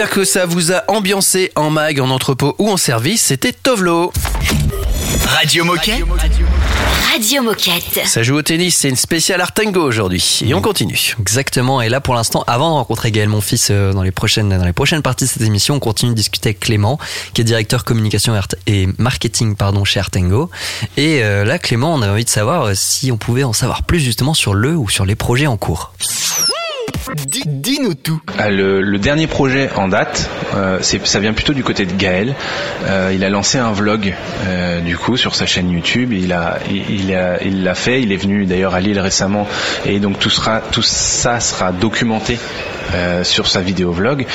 J'espère 0.00 0.16
que 0.16 0.24
ça 0.24 0.46
vous 0.46 0.72
a 0.72 0.82
ambiancé 0.88 1.52
en 1.56 1.68
mag, 1.68 2.00
en 2.00 2.08
entrepôt 2.08 2.54
ou 2.58 2.70
en 2.70 2.78
service. 2.78 3.20
C'était 3.20 3.52
Tovlo. 3.52 4.10
Radio 5.26 5.62
Moquette. 5.66 6.04
Radio 7.12 7.42
Moquette. 7.42 8.06
Ça 8.06 8.22
joue 8.22 8.36
au 8.36 8.40
tennis, 8.40 8.78
c'est 8.78 8.88
une 8.88 8.96
spéciale 8.96 9.42
Artengo 9.42 9.82
aujourd'hui. 9.82 10.40
Et 10.46 10.54
on 10.54 10.62
continue. 10.62 11.14
Exactement. 11.20 11.82
Et 11.82 11.90
là, 11.90 12.00
pour 12.00 12.14
l'instant, 12.14 12.44
avant 12.46 12.70
de 12.70 12.74
rencontrer 12.76 13.10
Gaël, 13.12 13.28
mon 13.28 13.42
fils, 13.42 13.68
euh, 13.70 13.92
dans 13.92 14.02
les 14.02 14.10
prochaines, 14.10 14.48
dans 14.48 14.64
les 14.64 14.72
prochaines 14.72 15.02
parties 15.02 15.24
de 15.24 15.28
cette 15.28 15.42
émission, 15.42 15.74
on 15.74 15.80
continue 15.80 16.12
de 16.12 16.16
discuter 16.16 16.48
avec 16.48 16.60
Clément, 16.60 16.98
qui 17.34 17.42
est 17.42 17.44
directeur 17.44 17.84
communication 17.84 18.32
et 18.66 18.88
marketing, 18.96 19.54
pardon, 19.54 19.84
chez 19.84 20.00
Artengo. 20.00 20.48
Et 20.96 21.22
euh, 21.22 21.44
là, 21.44 21.58
Clément, 21.58 21.92
on 21.92 22.00
avait 22.00 22.12
envie 22.12 22.24
de 22.24 22.30
savoir 22.30 22.68
euh, 22.68 22.72
si 22.74 23.12
on 23.12 23.18
pouvait 23.18 23.44
en 23.44 23.52
savoir 23.52 23.82
plus 23.82 24.00
justement 24.00 24.32
sur 24.32 24.54
le 24.54 24.74
ou 24.74 24.88
sur 24.88 25.04
les 25.04 25.14
projets 25.14 25.46
en 25.46 25.58
cours. 25.58 25.92
Dis- 27.26 27.42
Dis-nous 27.46 27.94
tout. 27.94 28.20
Ah, 28.38 28.50
le, 28.50 28.98
dernier 28.98 29.26
projet 29.26 29.70
en 29.76 29.88
date, 29.88 30.28
euh, 30.54 30.78
ça 30.82 31.20
vient 31.20 31.32
plutôt 31.32 31.52
du 31.52 31.62
côté 31.64 31.86
de 31.86 31.92
Gaël. 31.92 32.34
Euh, 32.86 33.12
il 33.14 33.24
a 33.24 33.30
lancé 33.30 33.58
un 33.58 33.72
vlog 33.72 34.14
euh, 34.46 34.80
du 34.80 34.96
coup 34.96 35.16
sur 35.16 35.34
sa 35.34 35.46
chaîne 35.46 35.70
YouTube. 35.70 36.12
Il 36.12 36.28
l'a 36.28 37.74
fait. 37.74 38.02
Il 38.02 38.12
est 38.12 38.16
venu 38.16 38.46
d'ailleurs 38.46 38.74
à 38.74 38.80
Lille 38.80 39.00
récemment 39.00 39.46
et 39.86 39.98
donc 39.98 40.18
tout 40.18 40.30
ça 40.30 41.40
sera 41.40 41.72
documenté 41.72 42.38
sur 43.22 43.46
sa 43.46 43.60
vidéo 43.60 43.92
vlog. 43.92 44.26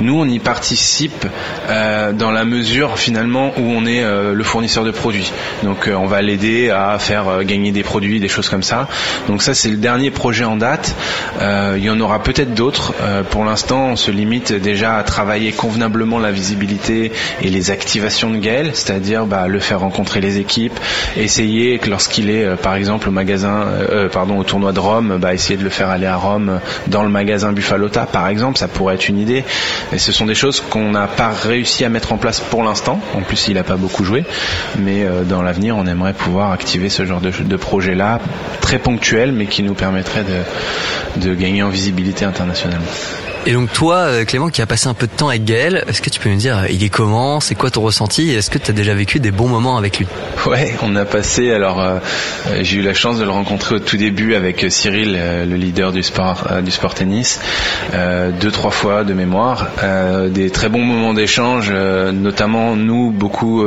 Nous, 0.00 0.14
on 0.14 0.26
y 0.26 0.38
participe 0.38 1.26
euh, 1.68 2.12
dans 2.12 2.30
la 2.30 2.44
mesure 2.44 2.98
finalement 2.98 3.52
où 3.56 3.62
on 3.62 3.84
est 3.84 4.02
euh, 4.02 4.32
le 4.32 4.44
fournisseur 4.44 4.84
de 4.84 4.90
produits. 4.90 5.32
Donc, 5.64 5.88
euh, 5.88 5.94
on 5.94 6.06
va 6.06 6.22
l'aider 6.22 6.70
à 6.70 6.98
faire 6.98 7.44
gagner 7.44 7.72
des 7.72 7.82
produits, 7.82 8.20
des 8.20 8.28
choses 8.28 8.48
comme 8.48 8.62
ça. 8.62 8.88
Donc 9.28 9.42
ça, 9.42 9.54
c'est 9.54 9.68
le 9.68 9.76
dernier 9.76 10.10
projet 10.10 10.44
en 10.44 10.56
date. 10.56 10.94
Il 11.40 11.84
y 11.84 11.90
en 11.90 12.00
aura 12.00 12.22
peut-être 12.22 12.54
d'autres. 12.54 12.94
Pour 13.30 13.44
l'instant, 13.44 13.88
on 13.90 13.96
se 13.96 14.10
limite 14.10 14.52
déjà 14.52 14.96
à 14.96 15.02
travailler 15.02 15.52
convenablement 15.52 16.18
la 16.18 16.30
visibilité 16.30 17.12
et 17.42 17.48
les 17.48 17.70
activations 17.70 18.30
de 18.30 18.38
Gaël, 18.38 18.70
c'est-à-dire 18.74 19.26
bah, 19.26 19.46
le 19.46 19.60
faire 19.60 19.80
rencontrer 19.80 20.20
les 20.20 20.38
équipes, 20.38 20.78
essayer 21.16 21.78
que 21.78 21.90
lorsqu'il 21.90 22.30
est, 22.30 22.56
par 22.56 22.74
exemple, 22.74 23.08
au 23.08 23.12
magasin, 23.12 23.66
pardon, 24.12 24.38
au 24.38 24.44
tournoi 24.44 24.72
de 24.72 24.80
Rome, 24.80 25.18
bah, 25.20 25.34
essayer 25.34 25.56
de 25.56 25.64
le 25.64 25.70
faire 25.70 25.88
aller 25.90 26.06
à 26.06 26.16
Rome 26.16 26.60
dans 26.86 27.02
le 27.02 27.08
magasin 27.08 27.52
Buffalota, 27.52 28.06
par 28.06 28.28
exemple, 28.28 28.58
ça 28.58 28.68
pourrait 28.68 28.94
être 28.94 29.08
une 29.08 29.18
idée. 29.18 29.44
Et 29.92 29.98
ce 29.98 30.12
sont 30.12 30.26
des 30.26 30.34
choses 30.34 30.60
qu'on 30.60 30.90
n'a 30.90 31.06
pas 31.06 31.30
réussi 31.30 31.84
à 31.84 31.88
mettre 31.88 32.12
en 32.12 32.18
place 32.18 32.40
pour 32.40 32.62
l'instant. 32.62 33.00
En 33.14 33.22
plus, 33.22 33.48
il 33.48 33.54
n'a 33.54 33.64
pas 33.64 33.76
beaucoup 33.76 34.04
joué, 34.04 34.24
mais 34.78 35.04
euh, 35.04 35.24
dans 35.24 35.42
l'avenir, 35.42 35.76
on 35.76 35.86
aimerait 35.86 36.12
pouvoir 36.12 36.52
activer 36.52 36.88
ce 36.88 37.06
genre 37.06 37.20
de, 37.20 37.56
projet-là, 37.56 38.20
très 38.60 38.78
ponctuel, 38.78 39.32
mais 39.32 39.46
qui 39.46 39.62
nous 39.62 39.74
permettrait 39.74 40.24
de, 40.24 41.20
de 41.28 41.34
gagner 41.34 41.62
en 41.62 41.68
visibilité 41.68 42.24
internationalement. 42.24 42.84
Et 43.48 43.54
donc 43.54 43.72
toi, 43.72 43.96
euh, 43.96 44.24
Clément, 44.26 44.50
qui 44.50 44.60
a 44.60 44.66
passé 44.66 44.88
un 44.88 44.94
peu 44.94 45.06
de 45.06 45.12
temps 45.12 45.30
avec 45.30 45.42
Gaël, 45.46 45.82
est-ce 45.88 46.02
que 46.02 46.10
tu 46.10 46.20
peux 46.20 46.28
nous 46.28 46.36
dire, 46.36 46.66
il 46.68 46.84
est 46.84 46.90
comment, 46.90 47.40
c'est 47.40 47.54
quoi 47.54 47.70
ton 47.70 47.80
ressenti, 47.80 48.30
est-ce 48.34 48.50
que 48.50 48.58
tu 48.58 48.70
as 48.70 48.74
déjà 48.74 48.92
vécu 48.92 49.20
des 49.20 49.30
bons 49.30 49.48
moments 49.48 49.78
avec 49.78 49.98
lui? 49.98 50.06
Ouais, 50.46 50.74
on 50.82 50.94
a 50.96 51.06
passé. 51.06 51.50
Alors, 51.50 51.80
euh, 51.80 51.98
j'ai 52.60 52.76
eu 52.76 52.82
la 52.82 52.92
chance 52.92 53.18
de 53.18 53.24
le 53.24 53.30
rencontrer 53.30 53.76
au 53.76 53.78
tout 53.78 53.96
début 53.96 54.34
avec 54.34 54.64
euh, 54.64 54.68
Cyril, 54.68 55.14
le 55.14 55.56
leader 55.56 55.92
du 55.92 56.02
sport 56.02 56.46
du 56.62 56.70
sport 56.70 56.92
tennis, 56.92 57.40
deux 57.94 58.50
trois 58.50 58.70
fois 58.70 59.04
de 59.04 59.14
mémoire. 59.14 59.68
Des 60.28 60.50
très 60.50 60.68
bons 60.68 60.82
moments 60.82 61.14
d'échange, 61.14 61.72
notamment 61.72 62.76
nous 62.76 63.10
beaucoup 63.10 63.64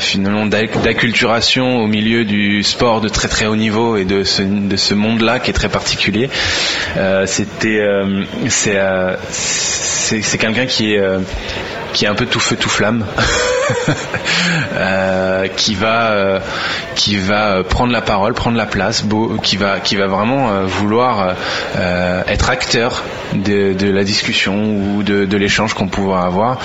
finalement 0.00 0.46
d'ac- 0.46 0.82
d'acculturation 0.82 1.78
au 1.78 1.86
milieu 1.86 2.24
du 2.24 2.64
sport 2.64 3.00
de 3.00 3.08
très 3.08 3.28
très 3.28 3.46
haut 3.46 3.54
niveau 3.56 3.96
et 3.96 4.04
de 4.04 4.24
ce 4.24 4.42
de 4.42 4.76
ce 4.76 4.94
monde-là 4.94 5.38
qui 5.38 5.50
est 5.50 5.54
très 5.54 5.68
particulier. 5.68 6.28
C'était 7.26 7.86
c'est 8.48 8.79
c'est 9.30 10.22
c'est 10.22 10.38
quelqu'un 10.38 10.66
qui 10.66 10.94
est 10.94 10.98
euh, 10.98 11.20
qui 11.92 12.04
est 12.04 12.08
un 12.08 12.14
peu 12.14 12.26
tout 12.26 12.40
feu 12.40 12.56
tout 12.56 12.68
flamme. 12.68 13.04
Euh, 14.72 15.48
qui 15.48 15.74
va 15.74 16.10
euh, 16.12 16.40
qui 16.94 17.16
va 17.16 17.62
prendre 17.62 17.92
la 17.92 18.00
parole, 18.00 18.34
prendre 18.34 18.56
la 18.56 18.66
place, 18.66 19.04
qui 19.42 19.56
va 19.56 19.80
qui 19.80 19.96
va 19.96 20.06
vraiment 20.06 20.50
euh, 20.50 20.64
vouloir 20.64 21.34
être 22.26 22.50
acteur 22.50 23.02
de, 23.34 23.90
la 23.90 24.04
discussion 24.04 24.74
ou 24.74 25.02
de, 25.02 25.36
l'échange 25.36 25.74
qu'on 25.74 25.88
pourra 25.88 26.24
avoir. 26.24 26.58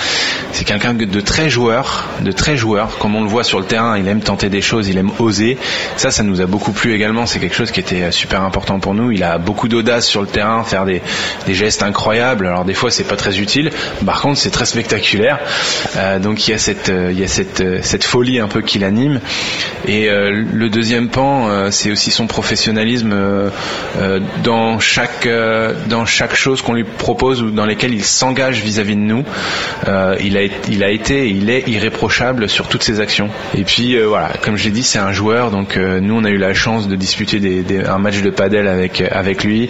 C'est 0.51 0.65
quelqu'un 0.65 0.93
de 0.93 1.21
très 1.21 1.49
joueur, 1.49 2.05
de 2.21 2.31
très 2.31 2.57
joueur, 2.57 2.97
comme 2.97 3.15
on 3.15 3.21
le 3.21 3.29
voit 3.29 3.43
sur 3.43 3.59
le 3.59 3.65
terrain, 3.65 3.97
il 3.97 4.07
aime 4.07 4.21
tenter 4.21 4.49
des 4.49 4.61
choses, 4.61 4.87
il 4.87 4.97
aime 4.97 5.11
oser. 5.19 5.57
Ça, 5.97 6.11
ça 6.11 6.23
nous 6.23 6.41
a 6.41 6.45
beaucoup 6.45 6.71
plu 6.71 6.93
également. 6.93 7.25
C'est 7.25 7.39
quelque 7.39 7.55
chose 7.55 7.71
qui 7.71 7.79
était 7.79 8.11
super 8.11 8.41
important 8.41 8.79
pour 8.79 8.93
nous. 8.93 9.11
Il 9.11 9.23
a 9.23 9.37
beaucoup 9.37 9.67
d'audace 9.67 10.07
sur 10.07 10.21
le 10.21 10.27
terrain, 10.27 10.63
faire 10.63 10.85
des, 10.85 11.01
des 11.45 11.53
gestes 11.53 11.83
incroyables. 11.83 12.47
Alors 12.47 12.65
des 12.65 12.73
fois, 12.73 12.91
c'est 12.91 13.03
pas 13.03 13.17
très 13.17 13.39
utile. 13.39 13.71
Par 14.05 14.21
contre, 14.21 14.37
c'est 14.39 14.51
très 14.51 14.65
spectaculaire. 14.65 15.14
Euh, 15.95 16.19
donc 16.19 16.47
il 16.47 16.51
y 16.51 16.53
a 16.53 16.57
cette 16.57 16.89
euh, 16.89 17.13
euh, 17.61 17.79
cette 17.81 18.03
folie 18.03 18.39
un 18.39 18.47
peu 18.47 18.61
qui 18.61 18.79
l'anime. 18.79 19.19
Et 19.87 20.09
le 20.09 20.69
deuxième 20.69 21.09
pan, 21.09 21.69
c'est 21.69 21.91
aussi 21.91 22.09
son 22.09 22.25
professionnalisme 22.25 23.13
dans 24.43 24.79
chaque 24.79 25.27
chose 26.33 26.63
qu'on 26.63 26.73
lui 26.73 26.83
propose 26.83 27.43
ou 27.43 27.51
dans 27.51 27.67
lesquelles 27.67 27.93
il 27.93 28.03
s'engage 28.03 28.61
vis-à-vis 28.61 28.95
de 28.95 29.01
nous. 29.01 29.23
Il 29.87 30.37
a 30.83 30.89
été 30.89 31.29
il 31.29 31.49
est 31.51 31.67
irréprochable 31.67 32.49
sur 32.49 32.67
toutes 32.67 32.81
ses 32.81 32.99
actions. 32.99 33.29
Et 33.55 33.63
puis 33.63 33.95
voilà, 33.99 34.31
comme 34.41 34.57
je 34.57 34.63
l'ai 34.63 34.71
dit, 34.71 34.81
c'est 34.81 34.97
un 34.97 35.11
joueur. 35.11 35.51
Donc 35.51 35.77
nous, 35.77 36.15
on 36.15 36.23
a 36.23 36.31
eu 36.31 36.37
la 36.37 36.55
chance 36.55 36.87
de 36.87 36.95
disputer 36.95 37.39
des, 37.39 37.85
un 37.85 37.99
match 37.99 38.23
de 38.23 38.31
padel 38.31 38.67
avec 38.67 39.43
lui. 39.43 39.69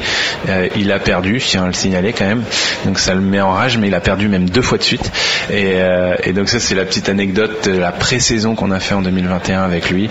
Il 0.78 0.94
a 0.94 1.00
perdu, 1.00 1.42
je 1.42 1.46
tiens 1.46 1.68
le 1.68 1.74
signaler 1.74 2.14
quand 2.14 2.26
même. 2.26 2.44
Donc 2.86 3.00
ça 3.00 3.14
le 3.14 3.22
met 3.22 3.42
en 3.42 3.52
rage, 3.52 3.78
mais 3.78 3.88
il 3.88 3.96
a 3.96 4.02
perdu 4.02 4.30
même 4.30 4.50
deux 4.50 4.62
fois 4.62 4.78
de 4.78 4.84
suite. 4.84 5.12
Et, 5.50 5.74
euh, 5.76 6.16
et 6.24 6.34
donc 6.34 6.50
ça, 6.50 6.60
c'est 6.60 6.76
la 6.76 6.86
petite 6.86 7.10
anecdote 7.10 7.68
de 7.70 7.78
la 7.78 7.92
pré-saison 7.92 8.56
qu'on 8.56 8.72
a 8.72 8.80
fait 8.80 8.96
en 8.96 9.02
2021 9.02 9.62
avec 9.64 9.90
lui. 9.90 10.10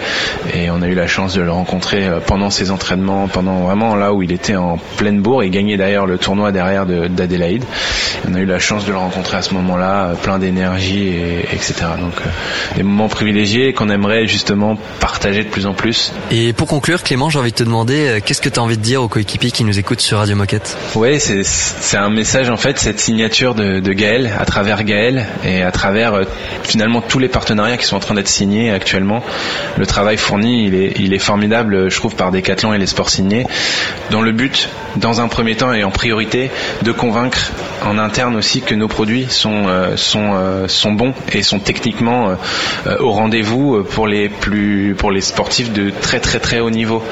Et 0.54 0.70
on 0.70 0.82
a 0.82 0.88
eu 0.88 0.94
la 0.94 1.06
chance 1.06 1.34
de 1.34 1.42
le 1.42 1.50
rencontrer 1.50 2.06
euh, 2.06 2.20
pendant 2.24 2.50
ses 2.50 2.70
entraînements, 2.70 3.28
pendant 3.28 3.58
vraiment 3.60 3.94
là 3.96 4.12
où 4.12 4.22
il 4.22 4.32
était 4.32 4.56
en 4.56 4.78
pleine 4.96 5.20
bourre. 5.20 5.44
Il 5.44 5.50
gagnait 5.50 5.76
d'ailleurs 5.76 6.06
le 6.06 6.18
tournoi 6.18 6.52
derrière 6.52 6.86
de- 6.86 7.08
d'Adélaïde. 7.08 7.64
On 8.28 8.34
a 8.34 8.40
eu 8.40 8.46
la 8.46 8.58
chance 8.58 8.84
de 8.86 8.92
le 8.92 8.98
rencontrer 8.98 9.36
à 9.36 9.42
ce 9.42 9.54
moment-là, 9.54 10.06
euh, 10.06 10.14
plein 10.14 10.38
d'énergie, 10.38 11.08
et, 11.08 11.40
etc. 11.52 11.74
Donc 11.98 12.14
euh, 12.18 12.76
des 12.76 12.82
moments 12.82 13.08
privilégiés 13.08 13.72
qu'on 13.72 13.90
aimerait 13.90 14.26
justement 14.26 14.76
partager 15.00 15.44
de 15.44 15.48
plus 15.48 15.66
en 15.66 15.74
plus. 15.74 16.12
Et 16.30 16.52
pour 16.52 16.68
conclure, 16.68 17.02
Clément, 17.02 17.30
j'ai 17.30 17.38
envie 17.38 17.52
de 17.52 17.56
te 17.56 17.64
demander, 17.64 18.06
euh, 18.06 18.20
qu'est-ce 18.24 18.40
que 18.40 18.48
tu 18.48 18.58
as 18.58 18.62
envie 18.62 18.78
de 18.78 18.82
dire 18.82 19.02
aux 19.02 19.08
coéquipiers 19.08 19.50
qui 19.50 19.64
nous 19.64 19.78
écoutent 19.78 20.00
sur 20.00 20.18
Radio 20.18 20.36
Moquette? 20.36 20.76
Ouais, 20.94 21.18
c'est 21.18 21.42
c'est 21.44 21.96
un 21.96 22.10
message 22.10 22.48
en 22.50 22.56
fait, 22.56 22.78
cette 22.78 23.00
signature 23.00 23.54
de, 23.54 23.80
de 23.80 23.92
Gaël, 23.92 24.32
à 24.38 24.44
travers 24.44 24.84
Gaël 24.84 25.26
et 25.44 25.62
à 25.62 25.70
travers 25.70 26.14
euh, 26.14 26.24
finalement 26.62 27.02
tous 27.02 27.18
les 27.18 27.28
partenariats 27.28 27.76
qui 27.76 27.86
sont 27.86 27.96
en 27.96 28.00
train 28.00 28.14
d'être 28.14 28.28
signés 28.28 28.70
actuellement. 28.70 29.22
Le 29.76 29.86
travail 29.86 30.16
fourni, 30.16 30.66
il 30.66 30.74
est, 30.74 30.92
il 30.98 31.12
est 31.12 31.18
formidable, 31.18 31.90
je 31.90 31.96
trouve, 31.96 32.14
par 32.14 32.30
Decathlon 32.30 32.72
et 32.72 32.78
les 32.78 32.86
sports 32.86 33.10
signés, 33.10 33.46
dans 34.10 34.22
le 34.22 34.32
but, 34.32 34.68
dans 34.96 35.20
un 35.20 35.28
premier 35.28 35.56
temps 35.56 35.72
et 35.72 35.84
en 35.84 35.90
priorité, 35.90 36.50
de 36.82 36.92
convaincre 36.92 37.52
en 37.84 37.98
interne 37.98 38.13
aussi 38.22 38.60
que 38.60 38.74
nos 38.74 38.88
produits 38.88 39.26
sont 39.28 39.66
euh, 39.66 39.96
sont 39.96 40.34
euh, 40.34 40.68
sont 40.68 40.92
bons 40.92 41.14
et 41.32 41.42
sont 41.42 41.58
techniquement 41.58 42.36
euh, 42.86 42.96
au 43.00 43.10
rendez-vous 43.10 43.82
pour 43.82 44.06
les 44.06 44.28
plus 44.28 44.94
pour 44.96 45.10
les 45.10 45.20
sportifs 45.20 45.72
de 45.72 45.90
très 45.90 46.20
très 46.20 46.38
très 46.38 46.60
haut 46.60 46.70
niveau. 46.70 47.02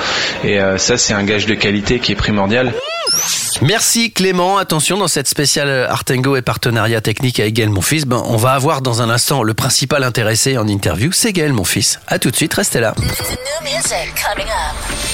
Et 0.44 0.60
euh, 0.60 0.78
ça, 0.78 0.96
c'est 0.96 1.12
un 1.12 1.24
gage 1.24 1.46
de 1.46 1.54
qualité 1.54 1.98
qui 1.98 2.12
est 2.12 2.16
primordial. 2.16 2.72
Merci 3.60 4.12
Clément. 4.12 4.58
Attention, 4.58 4.96
dans 4.96 5.08
cette 5.08 5.28
spéciale 5.28 5.86
Artengo 5.90 6.36
et 6.36 6.42
partenariat 6.42 7.00
technique 7.00 7.40
avec 7.40 7.54
Gaël 7.54 7.70
Monfils, 7.70 8.06
ben, 8.06 8.22
on 8.26 8.36
va 8.36 8.52
avoir 8.52 8.80
dans 8.80 9.02
un 9.02 9.10
instant 9.10 9.42
le 9.42 9.54
principal 9.54 10.04
intéressé 10.04 10.56
en 10.56 10.66
interview, 10.66 11.10
c'est 11.12 11.32
Gaël 11.32 11.52
Monfils. 11.52 11.98
À 12.06 12.18
tout 12.18 12.30
de 12.30 12.36
suite, 12.36 12.54
restez 12.54 12.80
là. 12.80 12.94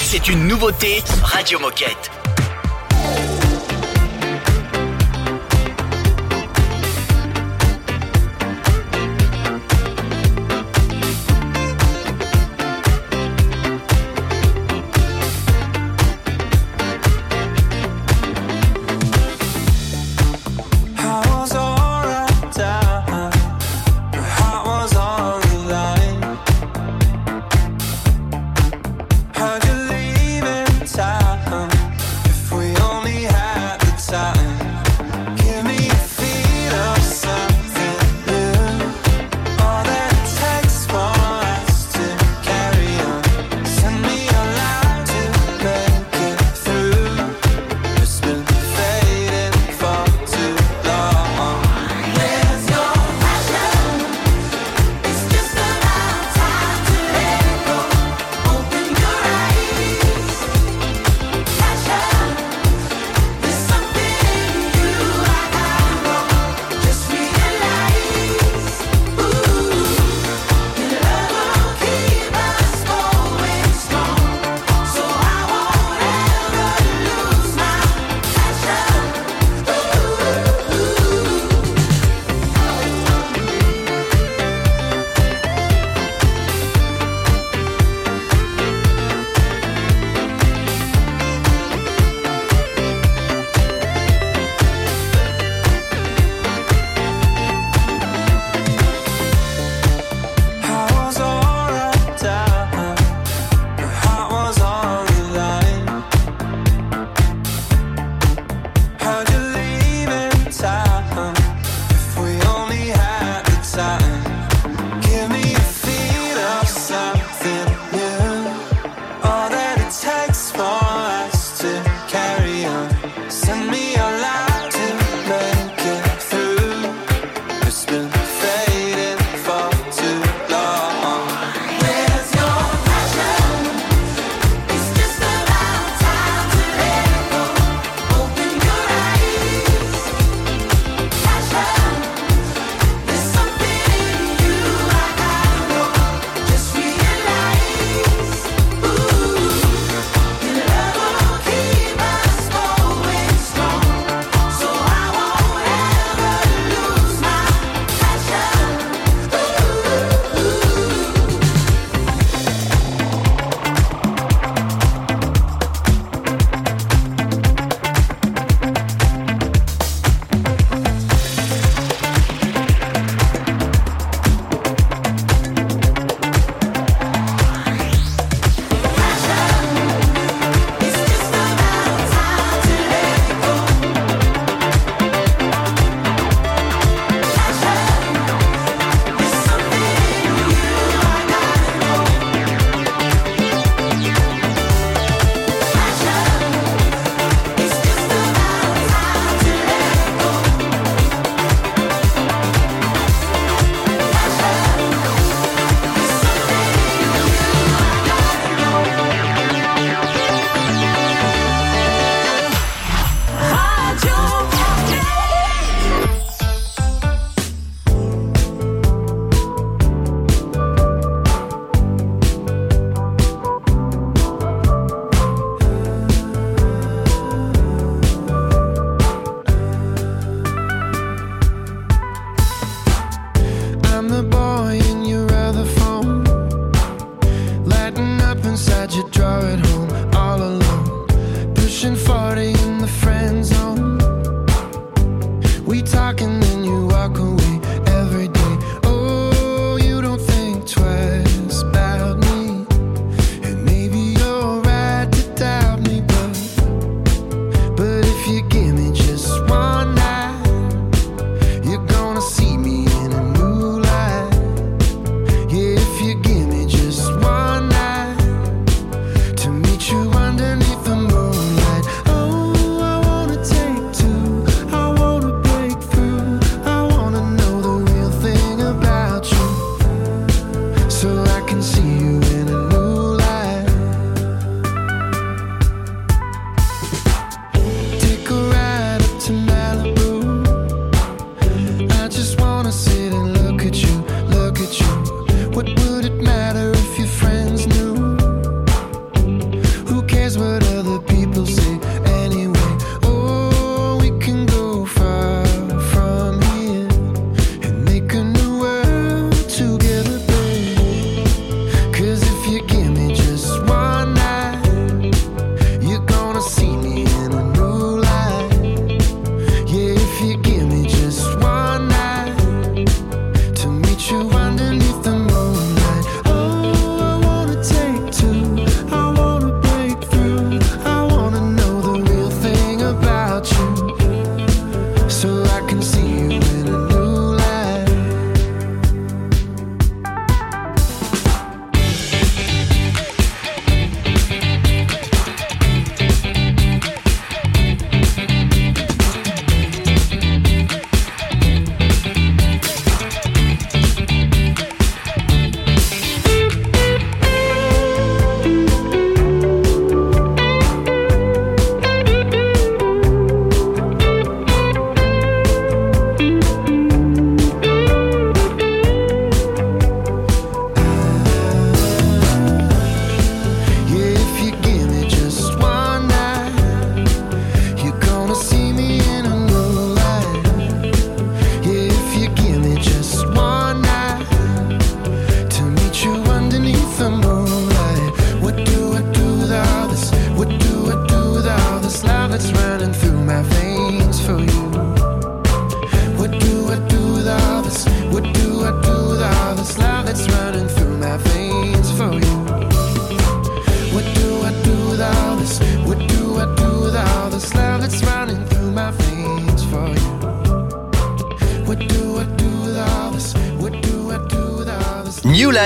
C'est 0.03 0.29
une 0.29 0.47
nouveauté 0.47 1.03
Radio 1.23 1.59
Moquette. 1.59 2.18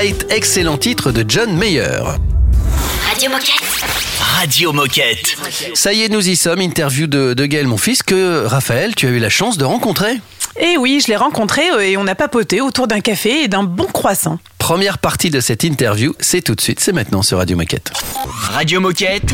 Light, 0.04 0.26
excellent 0.32 0.78
titre 0.78 1.14
de 1.14 1.24
John 1.26 1.56
Mayer. 1.56 2.02
Radio 3.08 3.30
Moquette. 3.30 3.64
Radio 4.20 4.74
Moquette. 4.74 5.38
Ça 5.76 5.94
y 5.94 6.02
est, 6.02 6.10
nous 6.10 6.28
y 6.28 6.36
sommes. 6.36 6.60
Interview 6.60 7.08
de, 7.08 7.34
de 7.34 7.46
Gaël, 7.46 7.68
mon 7.68 7.78
fils, 7.78 8.04
que 8.04 8.46
Raphaël, 8.46 8.96
tu 8.96 9.08
as 9.08 9.12
eu 9.12 9.20
la 9.20 9.30
chance 9.30 9.58
de 9.58 9.64
rencontrer. 9.64 10.20
Et 10.60 10.76
oui, 10.76 11.02
je 11.02 11.08
l'ai 11.08 11.16
rencontré 11.16 11.62
euh, 11.72 11.80
et 11.80 11.96
on 11.96 12.06
a 12.08 12.16
papoté 12.16 12.60
autour 12.60 12.88
d'un 12.88 13.00
café 13.00 13.44
et 13.44 13.48
d'un 13.48 13.64
bon 13.64 13.86
croissant. 13.86 14.40
Première 14.58 14.98
partie 14.98 15.30
de 15.30 15.40
cette 15.40 15.64
interview, 15.64 16.14
c'est 16.20 16.42
tout 16.42 16.56
de 16.56 16.60
suite, 16.60 16.82
c'est 16.82 16.92
maintenant 16.92 17.22
sur 17.22 17.38
Radio 17.38 17.56
Moquette. 17.56 17.94
Radio 18.26 18.82
Moquette. 18.82 19.34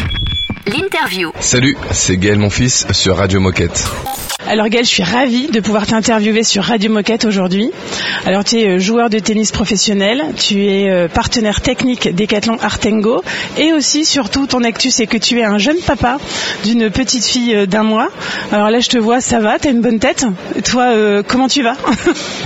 L'interview. 0.70 1.32
Salut, 1.40 1.76
c'est 1.90 2.18
Gaël 2.18 2.38
mon 2.38 2.52
fils 2.52 2.86
sur 2.92 3.18
Radio 3.18 3.40
Moquette. 3.40 3.88
Alors 4.48 4.68
Gaël, 4.68 4.86
je 4.86 4.90
suis 4.90 5.04
ravie 5.04 5.48
de 5.48 5.62
pouvoir 5.62 5.88
t'interviewer 5.88 6.44
sur 6.44 6.64
Radio 6.64 6.92
Moquette 6.92 7.26
aujourd'hui. 7.26 7.72
Alors 8.28 8.44
tu 8.44 8.60
es 8.60 8.68
euh, 8.68 8.78
joueur 8.78 9.10
de 9.10 9.18
tennis 9.18 9.52
professionnel, 9.52 10.24
tu 10.38 10.66
es 10.66 10.92
euh, 10.92 11.08
partenaire 11.08 11.62
technique 11.62 12.14
Decathlon 12.14 12.58
Artengo 12.62 13.24
et 13.58 13.74
aussi 13.74 14.06
surtout 14.06 14.46
ton 14.46 14.64
actu 14.64 14.92
c'est 14.92 15.08
que 15.08 15.18
tu 15.18 15.40
es 15.40 15.44
un 15.44 15.58
jeune 15.58 15.80
papa 15.80 16.18
d'une 16.64 16.92
petite 16.92 17.26
fille 17.26 17.56
euh, 17.56 17.66
d'un 17.66 17.84
mois. 17.84 18.10
Alors 18.52 18.70
là 18.70 18.80
je 18.80 18.90
te 18.90 18.98
vois, 19.00 19.22
ça 19.22 19.40
va, 19.40 19.58
t'as 19.58 19.72
une 19.72 19.82
bonne 19.82 20.00
tête? 20.00 20.28
Et 20.56 20.62
toi, 20.62 20.84
euh, 20.92 21.24
comment 21.28 21.48
tu 21.48 21.64
vas? 21.64 21.78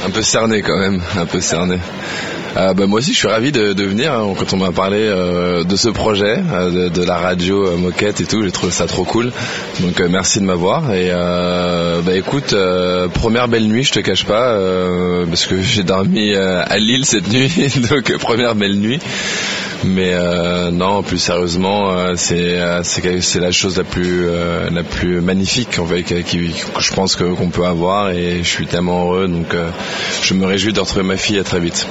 Un 0.06 0.12
peu 0.12 0.22
cerné 0.22 0.62
quand 0.62 0.78
même, 0.78 1.02
un 1.18 1.26
peu 1.26 1.42
cerné. 1.42 1.78
Euh, 2.56 2.74
bah, 2.74 2.86
moi 2.86 3.00
aussi, 3.00 3.14
je 3.14 3.18
suis 3.18 3.28
ravi 3.28 3.52
de, 3.52 3.84
venir. 3.84 4.14
hein, 4.14 4.34
quand 4.38 4.54
on 4.54 4.58
m'a 4.58 4.72
parlé 4.72 5.00
euh, 5.00 5.64
de 5.64 5.76
ce 5.76 5.90
projet, 5.90 6.38
euh, 6.54 6.90
de, 6.90 7.04
la 7.04 7.18
radio 7.18 7.76
moquette 7.78 8.22
et 8.22 8.26
tout, 8.26 8.44
j'ai 8.44 8.52
trouvé 8.52 8.72
ça 8.72 8.86
trop 8.86 9.04
cool. 9.04 9.32
Donc 9.80 10.00
merci 10.02 10.40
de 10.40 10.46
m'avoir. 10.46 10.94
Et 10.94 11.10
bah 11.10 12.16
écoute, 12.16 12.56
première 13.14 13.48
belle 13.48 13.68
nuit, 13.68 13.84
je 13.84 13.92
te 13.92 14.00
cache 14.00 14.26
pas, 14.26 14.58
parce 15.28 15.46
que 15.46 15.62
j'ai 15.62 15.84
dormi 15.84 16.36
à 16.36 16.78
Lille 16.78 17.06
cette 17.06 17.32
nuit, 17.32 17.52
donc 17.90 18.18
première 18.18 18.56
belle 18.56 18.76
nuit. 18.76 19.00
Mais 19.84 20.14
non, 20.72 21.04
plus 21.04 21.18
sérieusement, 21.18 22.16
c'est 22.16 22.60
c'est 22.84 23.40
la 23.40 23.52
chose 23.52 23.78
la 23.78 24.84
plus 24.84 25.22
magnifique 25.22 25.70
que 25.72 25.82
je 26.80 26.94
pense 26.94 27.16
qu'on 27.16 27.50
peut 27.50 27.66
avoir 27.66 28.12
et 28.12 28.40
je 28.44 28.50
suis 28.50 28.68
tellement 28.68 29.06
heureux. 29.06 29.28
Donc 29.28 29.56
je 30.22 30.34
me 30.34 30.46
réjouis 30.46 30.74
de 30.74 30.80
retrouver 30.80 31.04
ma 31.04 31.18
fille 31.18 31.40
à 31.40 31.44
très 31.44 31.60
vite. 31.60 31.88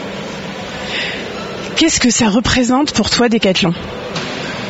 Qu'est-ce 1.76 2.00
que 2.00 2.10
ça 2.10 2.28
représente 2.28 2.92
pour 2.92 3.10
toi 3.10 3.28
Decathlon? 3.28 3.72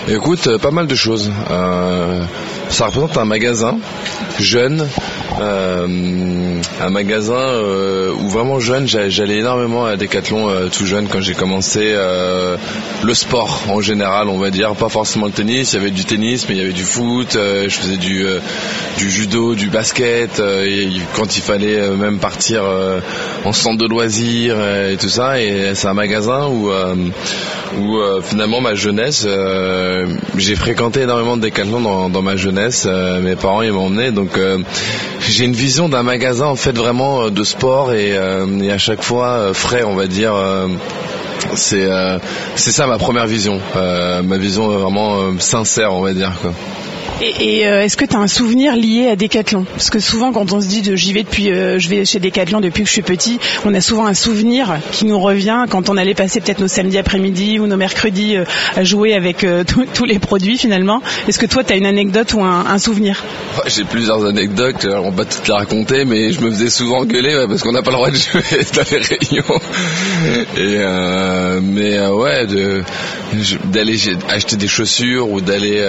Écoute, 0.09 0.47
euh, 0.47 0.59
pas 0.59 0.71
mal 0.71 0.87
de 0.87 0.95
choses. 0.95 1.31
Euh, 1.51 2.25
ça 2.73 2.87
représente 2.87 3.17
un 3.19 3.25
magasin 3.25 3.79
jeune, 4.41 4.87
euh, 5.41 5.87
un 6.81 6.91
magasin 6.91 7.35
euh, 7.35 8.13
où 8.13 8.29
vraiment 8.29 8.61
jeune, 8.61 8.89
j'a- 8.89 9.09
j'allais 9.09 9.37
énormément 9.39 9.85
à 9.85 9.97
Decathlon 9.97 10.49
euh, 10.49 10.69
tout 10.69 10.87
jeune 10.87 11.07
quand 11.09 11.21
j'ai 11.21 11.35
commencé 11.35 11.95
le 13.05 13.15
sport 13.15 13.63
en 13.69 13.81
général, 13.81 14.29
on 14.29 14.39
va 14.39 14.51
dire, 14.51 14.75
pas 14.75 14.89
forcément 14.89 15.27
le 15.27 15.33
tennis. 15.33 15.73
Il 15.73 15.77
y 15.77 15.79
avait 15.81 15.91
du 15.91 16.05
tennis, 16.05 16.47
mais 16.49 16.55
il 16.55 16.59
y 16.61 16.65
avait 16.65 16.73
du 16.73 16.85
foot. 16.85 17.33
je 17.35 17.69
faisais 17.69 17.97
du 17.97 18.25
judo, 18.99 19.55
du 19.55 19.69
basket. 19.69 20.41
et 20.41 20.89
quand 21.15 21.37
il 21.37 21.43
fallait 21.43 21.89
même 21.91 22.19
partir 22.19 22.63
en 23.45 23.53
centre 23.53 23.79
de 23.79 23.87
loisirs 23.89 24.57
et 24.91 24.97
tout 24.97 25.09
ça, 25.09 25.41
et 25.41 25.75
c'est 25.75 25.89
un 25.89 25.95
magasin 25.95 26.47
où 26.49 26.71
finalement 28.23 28.61
ma 28.61 28.75
jeunesse, 28.75 29.27
j'ai 30.37 30.57
fréquenté 30.57 31.01
énormément 31.03 31.37
de 31.37 31.43
décathlon 31.43 31.81
dans, 31.81 32.09
dans 32.09 32.23
ma 32.23 32.37
jeunesse. 32.37 32.62
Euh, 32.87 33.21
mes 33.21 33.37
parents 33.37 33.63
ils 33.63 33.73
m'ont 33.73 33.87
emmené, 33.87 34.11
donc 34.11 34.37
euh, 34.37 34.59
j'ai 35.21 35.45
une 35.45 35.55
vision 35.55 35.89
d'un 35.89 36.03
magasin 36.03 36.55
fait 36.57 36.77
vraiment 36.77 37.25
euh, 37.25 37.31
de 37.31 37.45
sport 37.45 37.93
et, 37.93 38.17
à 38.17 38.79
chaque 38.79 39.03
fois 39.03 39.53
frais, 39.53 39.83
on 39.85 39.95
va 39.95 40.07
dire. 40.07 40.35
c'est 41.55 41.89
c'est 42.55 42.73
ça 42.73 42.87
ma 42.87 42.99
première 42.99 43.27
vision, 43.27 43.61
ma 43.75 44.39
vision 44.39 44.69
vraiment 44.69 45.39
sincère, 45.39 45.93
on 45.93 46.01
va 46.01 46.13
dire 46.13 46.33
quoi. 46.41 46.53
Et, 47.23 47.69
euh, 47.69 47.83
est-ce 47.83 47.97
que 47.97 48.05
tu 48.05 48.17
as 48.17 48.19
un 48.19 48.27
souvenir 48.27 48.75
lié 48.75 49.09
à 49.09 49.15
Decathlon? 49.15 49.65
Parce 49.65 49.91
que 49.91 50.01
souvent, 50.01 50.33
quand 50.33 50.53
on 50.53 50.61
se 50.61 50.67
dit 50.67 50.83
j'y 50.97 51.13
vais 51.13 51.23
depuis, 51.23 51.53
euh, 51.53 51.79
je 51.79 51.89
vais 51.89 52.05
chez 52.05 52.19
Decathlon 52.19 52.61
depuis 52.61 52.83
que 52.83 52.89
je 52.89 52.95
suis 52.95 53.03
petit, 53.03 53.39
on 53.65 53.73
a 53.75 53.81
souvent 53.81 54.07
un 54.07 54.15
souvenir 54.15 54.79
qui 54.91 55.05
nous 55.05 55.21
revient 55.21 55.67
quand 55.71 55.89
on 55.89 55.97
allait 55.97 56.15
passer 56.15 56.41
peut-être 56.41 56.59
nos 56.59 56.67
samedis 56.67 56.99
après-midi 56.99 57.61
ou 57.61 57.69
nos 57.69 57.77
mercredis 57.77 58.37
euh, 58.37 58.45
à 58.75 58.83
jouer 58.83 59.15
avec 59.15 59.47
tous- 59.95 60.05
les 60.05 60.19
produits 60.19 60.59
finalement. 60.59 61.01
Est-ce 61.29 61.39
que 61.39 61.47
toi, 61.47 61.63
tu 61.63 61.73
as 61.73 61.77
une 61.77 61.87
anecdote 61.87 62.35
ou 62.35 62.43
un, 62.43 62.79
souvenir? 62.79 63.23
J'ai 63.67 63.85
plusieurs 63.85 64.25
anecdotes, 64.27 64.85
on 64.91 65.11
va 65.11 65.19
pas 65.19 65.25
toutes 65.25 65.47
les 65.47 65.55
raconter, 65.55 66.05
mais 66.05 66.33
je 66.33 66.41
me 66.41 66.51
faisais 66.51 66.71
souvent 66.71 67.05
gueuler 67.05 67.45
parce 67.47 67.63
qu'on 67.63 67.71
n'a 67.71 67.83
pas 67.83 67.93
le 67.93 67.97
droit 67.99 68.11
de 68.11 68.17
jouer 68.17 68.43
dans 68.75 68.83
les 68.91 68.99
réunions. 68.99 69.61
Et 70.57 71.63
mais 71.63 72.01
ouais, 72.09 72.47
d'aller 73.67 73.97
acheter 74.29 74.57
des 74.57 74.67
chaussures 74.67 75.31
ou 75.31 75.41
d'aller 75.41 75.81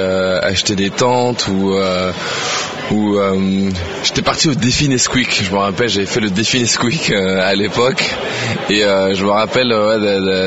acheter 0.43 0.75
des 0.75 0.91
ou 1.31 1.73
euh, 1.73 2.11
ou 2.91 3.15
euh, 3.15 3.69
j'étais 4.03 4.21
parti 4.21 4.49
au 4.49 4.55
défi 4.55 4.89
Nesquik. 4.89 5.43
Je 5.43 5.51
me 5.51 5.57
rappelle, 5.57 5.89
j'avais 5.89 6.05
fait 6.05 6.19
le 6.19 6.29
défi 6.29 6.59
Nesquik 6.59 7.11
euh, 7.11 7.41
à 7.41 7.55
l'époque 7.55 8.03
et 8.69 8.81
je 8.81 9.23
me 9.23 9.31
rappelle 9.31 9.69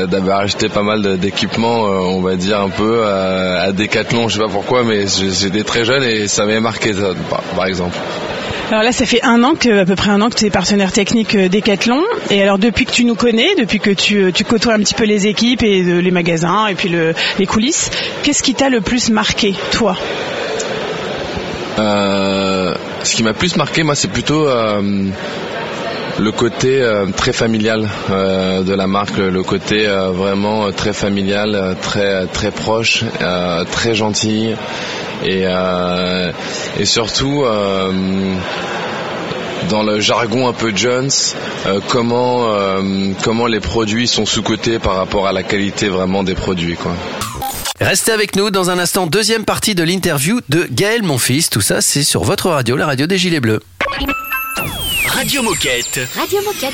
d'avoir 0.09 0.39
acheté 0.39 0.69
pas 0.69 0.83
mal 0.83 1.17
d'équipements, 1.17 1.83
on 1.83 2.21
va 2.21 2.35
dire 2.35 2.61
un 2.61 2.69
peu 2.69 3.05
à 3.05 3.71
Decathlon. 3.71 4.27
Je 4.27 4.35
sais 4.35 4.39
pas 4.39 4.49
pourquoi, 4.49 4.83
mais 4.83 5.05
j'étais 5.07 5.63
très 5.63 5.83
jeune 5.83 6.03
et 6.03 6.27
ça 6.27 6.45
m'avait 6.45 6.59
marqué 6.59 6.93
ça, 6.93 7.09
par, 7.55 7.65
exemple. 7.65 7.97
Alors 8.69 8.83
là, 8.83 8.91
ça 8.91 9.05
fait 9.05 9.23
un 9.23 9.43
an 9.43 9.55
que, 9.55 9.81
à 9.81 9.85
peu 9.85 9.95
près 9.95 10.11
un 10.11 10.21
an 10.21 10.29
que 10.29 10.35
tu 10.35 10.45
es 10.45 10.49
partenaire 10.49 10.91
technique 10.91 11.37
Decathlon. 11.37 12.03
Et 12.29 12.41
alors, 12.43 12.59
depuis 12.59 12.85
que 12.85 12.91
tu 12.91 13.05
nous 13.05 13.15
connais, 13.15 13.55
depuis 13.55 13.79
que 13.79 13.91
tu, 13.91 14.31
côtoies 14.43 14.73
un 14.73 14.79
petit 14.79 14.93
peu 14.93 15.05
les 15.05 15.27
équipes 15.27 15.63
et 15.63 15.81
les 15.81 16.11
magasins 16.11 16.67
et 16.67 16.75
puis 16.75 16.89
le, 16.89 17.13
les 17.39 17.45
coulisses, 17.45 17.89
qu'est-ce 18.23 18.43
qui 18.43 18.53
t'a 18.53 18.69
le 18.69 18.81
plus 18.81 19.09
marqué, 19.09 19.55
toi? 19.71 19.95
Ce 21.77 23.15
qui 23.15 23.23
m'a 23.23 23.33
plus 23.33 23.55
marqué, 23.55 23.83
moi, 23.83 23.95
c'est 23.95 24.07
plutôt 24.09 24.47
euh, 24.47 24.81
le 26.19 26.31
côté 26.31 26.81
euh, 26.81 27.05
très 27.15 27.33
familial 27.33 27.87
euh, 28.09 28.63
de 28.63 28.73
la 28.73 28.87
marque, 28.87 29.17
le, 29.17 29.43
côté 29.43 29.87
euh, 29.87 30.09
vraiment 30.09 30.65
euh, 30.65 30.71
très 30.71 30.93
familial, 30.93 31.53
euh, 31.55 31.73
très 31.79 32.25
très 32.27 32.51
proche, 32.51 33.03
euh, 33.21 33.63
très 33.71 33.93
gentil 33.93 34.53
et 35.23 35.43
euh, 35.45 36.31
et 36.79 36.85
surtout. 36.85 37.43
euh, 37.45 37.91
dans 39.69 39.83
le 39.83 39.99
jargon 39.99 40.47
un 40.47 40.53
peu 40.53 40.71
Jones, 40.73 41.09
euh, 41.65 41.81
comment 41.89 42.53
euh, 42.53 42.81
comment 43.21 43.47
les 43.47 43.59
produits 43.59 44.07
sont 44.07 44.25
sous-cotés 44.25 44.79
par 44.79 44.95
rapport 44.95 45.27
à 45.27 45.33
la 45.33 45.43
qualité 45.43 45.89
vraiment 45.89 46.23
des 46.23 46.35
produits 46.35 46.75
quoi. 46.77 46.93
Restez 47.79 48.11
avec 48.11 48.35
nous 48.35 48.49
dans 48.49 48.71
un 48.71 48.79
instant, 48.79 49.05
deuxième 49.05 49.45
partie 49.45 49.75
de 49.75 49.83
l'interview 49.83 50.41
de 50.49 50.67
Gaël 50.71 51.03
Monfils. 51.03 51.49
Tout 51.49 51.61
ça, 51.61 51.79
c'est 51.79 52.03
sur 52.03 52.23
votre 52.23 52.49
radio, 52.49 52.75
la 52.75 52.87
radio 52.87 53.05
des 53.05 53.19
Gilets 53.19 53.39
Bleus. 53.39 53.61
Radio 55.07 55.43
Moquette. 55.43 55.99
Radio 56.15 56.41
Moquette. 56.41 56.73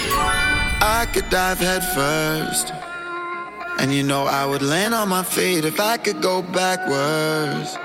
I 0.82 1.06
could 1.14 1.30
dive 1.30 1.60
head 1.60 1.84
first. 1.94 2.74
And 3.80 3.92
you 3.92 4.04
know 4.04 4.26
I 4.28 4.46
would 4.46 4.62
land 4.62 4.94
on 4.94 5.10
my 5.10 5.24
feet 5.24 5.66
if 5.66 5.78
I 5.80 5.98
could 5.98 6.22
go 6.22 6.42
backwards. 6.42 7.78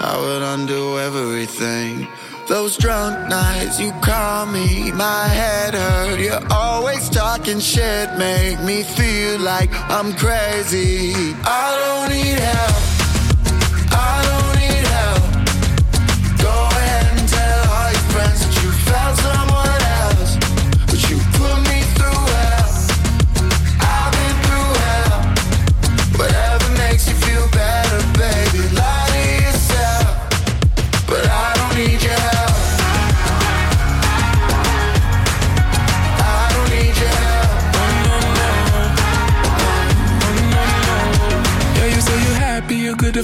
I 0.00 0.16
would 0.18 0.42
undo 0.42 0.98
everything. 0.98 2.08
Those 2.46 2.76
drunk 2.76 3.30
nights 3.30 3.80
you 3.80 3.90
call 4.02 4.44
me, 4.44 4.92
my 4.92 5.28
head 5.28 5.72
hurt. 5.72 6.20
You're 6.20 6.46
always 6.52 7.08
talking 7.08 7.58
shit, 7.58 8.12
make 8.18 8.60
me 8.60 8.82
feel 8.82 9.40
like 9.40 9.70
I'm 9.90 10.12
crazy. 10.12 11.14
I 11.42 11.66
don't 11.80 12.10
need 12.10 12.38
help. 12.38 12.76
I 13.92 14.22
don't 14.26 14.33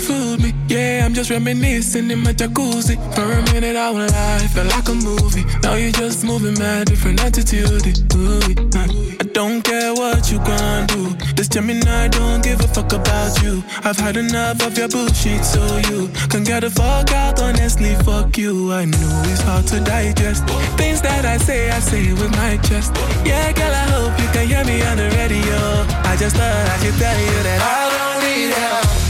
fooled 0.00 0.42
me. 0.42 0.52
Yeah, 0.68 1.04
I'm 1.04 1.14
just 1.14 1.30
reminiscing 1.30 2.10
in 2.10 2.20
my 2.20 2.32
jacuzzi. 2.32 2.96
For 3.14 3.22
a 3.22 3.42
minute, 3.52 3.76
I 3.76 3.90
won't 3.90 4.10
lie, 4.12 4.48
felt 4.54 4.68
like 4.68 4.88
a 4.88 4.94
movie. 4.94 5.44
Now 5.62 5.74
you're 5.74 5.92
just 5.92 6.24
moving 6.24 6.58
mad, 6.58 6.86
different 6.86 7.20
attitude. 7.22 7.86
Ooh, 8.14 8.40
I 9.20 9.24
don't 9.32 9.62
care 9.62 9.92
what 9.94 10.30
you 10.30 10.38
gonna 10.38 10.86
do. 10.86 11.10
This 11.36 11.48
Gemini 11.48 12.08
don't 12.08 12.42
give 12.42 12.60
a 12.60 12.68
fuck 12.68 12.92
about 12.92 13.42
you. 13.42 13.62
I've 13.84 13.98
had 13.98 14.16
enough 14.16 14.62
of 14.66 14.76
your 14.78 14.88
bullshit, 14.88 15.44
so 15.44 15.60
you 15.90 16.08
can 16.28 16.44
get 16.44 16.60
the 16.60 16.70
fuck 16.70 17.12
out. 17.12 17.40
Honestly, 17.40 17.94
fuck 18.06 18.36
you. 18.38 18.72
I 18.72 18.84
know 18.86 19.22
it's 19.26 19.42
hard 19.42 19.66
to 19.68 19.80
digest. 19.80 20.44
Things 20.76 21.00
that 21.02 21.24
I 21.24 21.36
say, 21.36 21.70
I 21.70 21.80
say 21.80 22.12
with 22.12 22.30
my 22.32 22.56
chest. 22.58 22.92
Yeah, 23.24 23.52
girl, 23.52 23.72
I 23.72 23.86
hope 23.94 24.18
you 24.20 24.28
can 24.32 24.48
hear 24.48 24.64
me 24.64 24.82
on 24.82 24.96
the 24.96 25.08
radio. 25.18 25.58
I 26.10 26.16
just 26.16 26.36
thought 26.36 26.68
I 26.74 26.76
should 26.82 26.98
tell 26.98 27.18
you 27.20 27.42
that 27.46 27.60
I 27.60 27.80
don't 27.96 28.20
need 28.24 28.54
help. 28.54 29.09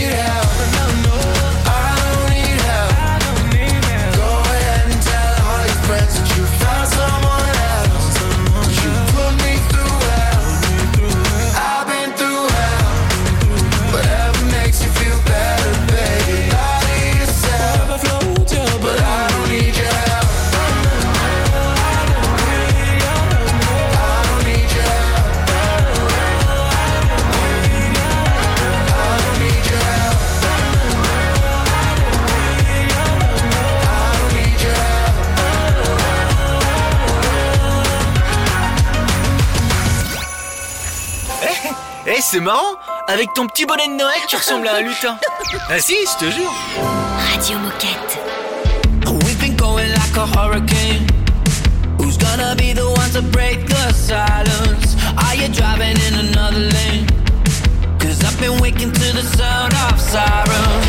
c'est 42.31 42.39
marrant 42.39 42.77
Avec 43.09 43.33
ton 43.33 43.45
petit 43.45 43.65
bonnet 43.65 43.89
de 43.89 43.93
Noël, 43.93 44.19
tu 44.29 44.37
ressembles 44.37 44.65
à 44.65 44.75
un 44.75 44.81
lutin. 44.81 45.17
Ah 45.69 45.79
si, 45.79 45.95
je 46.05 46.25
te 46.25 46.31
jure. 46.31 46.53
Radio 47.29 47.57
Moquette. 47.59 48.19
We've 49.25 49.37
been 49.37 49.57
going 49.57 49.89
like 49.89 50.15
a 50.15 50.25
hurricane. 50.27 51.07
Who's 51.99 52.17
gonna 52.17 52.55
be 52.55 52.71
the 52.73 52.85
one 52.85 53.11
to 53.11 53.21
break 53.21 53.67
the 53.67 53.91
silence? 53.93 54.95
Are 55.17 55.35
you 55.35 55.49
driving 55.49 55.97
in 56.07 56.29
another 56.29 56.59
lane? 56.59 57.05
Cause 57.99 58.23
I've 58.23 58.39
been 58.39 58.61
waking 58.61 58.93
to 58.93 59.13
the 59.13 59.23
sound 59.35 59.73
of 59.89 59.99
sirens. 59.99 60.87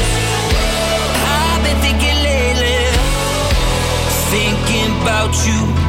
I've 1.27 1.63
been 1.65 1.79
thinking 1.83 2.19
lately, 2.23 2.87
thinking 4.31 5.03
about 5.03 5.35
you. 5.45 5.82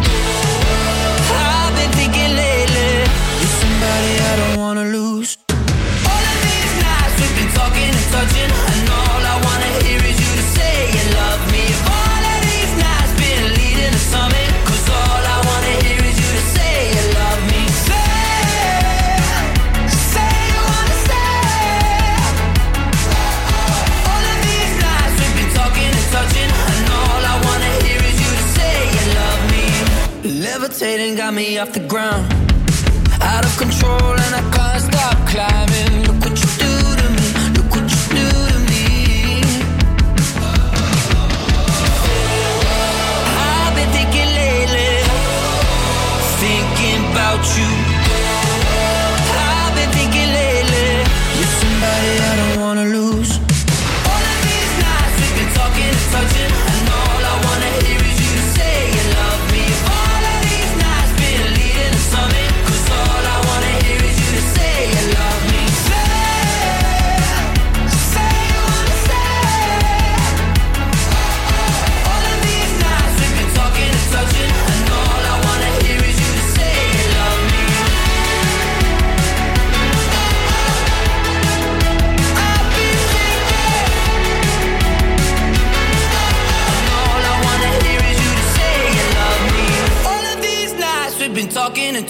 Levitating, 30.83 31.15
got 31.15 31.33
me 31.33 31.57
off 31.57 31.71
the 31.71 31.79
ground. 31.87 32.25
Out 33.21 33.45
of 33.45 33.57
control, 33.57 34.11
and 34.25 34.35
I 34.35 34.43
can't 34.51 34.81
stop 34.81 35.17
climbing. 35.27 36.03
Look 36.07 36.19
what 36.25 36.35
you 36.41 36.49
do 36.63 36.73
to 36.99 37.07
me. 37.15 37.25
Look 37.55 37.71
what 37.71 37.87
you 37.93 38.01
do 38.19 38.27
to 38.51 38.59
me. 38.69 39.41
I've 43.39 43.75
been 43.75 43.89
thinking 43.97 44.29
lately, 44.41 44.93
thinking 46.43 47.11
about 47.11 47.43
you. 47.57 47.72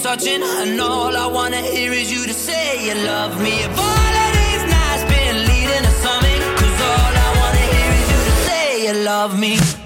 Touching, 0.04 0.42
and 0.42 0.78
all 0.82 1.16
I 1.16 1.26
wanna 1.26 1.62
hear 1.62 1.90
is 1.90 2.12
you 2.12 2.26
to 2.26 2.34
say 2.34 2.84
you 2.86 2.94
love 3.06 3.40
me. 3.40 3.54
If 3.62 3.78
all 3.78 4.14
of 4.24 4.30
these 4.38 4.64
nights 4.76 5.04
been 5.04 5.36
leading 5.48 5.82
to 5.88 5.94
something, 6.04 6.40
'cause 6.56 6.78
all 6.90 7.12
I 7.26 7.28
wanna 7.40 7.64
hear 7.74 7.90
is 8.00 8.06
you 8.12 8.20
to 8.28 8.34
say 8.46 8.64
you 8.86 8.94
love 9.10 9.38
me. 9.38 9.83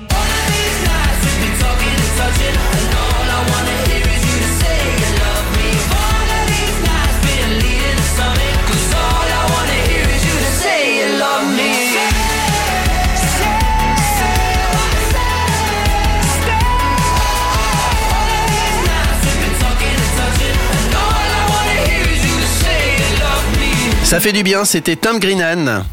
Ça 24.09 24.21
fait 24.21 24.33
du 24.33 24.43
bien, 24.43 24.65
c'était 24.65 24.97
Tom 24.97 25.19
Greenan. 25.19 25.85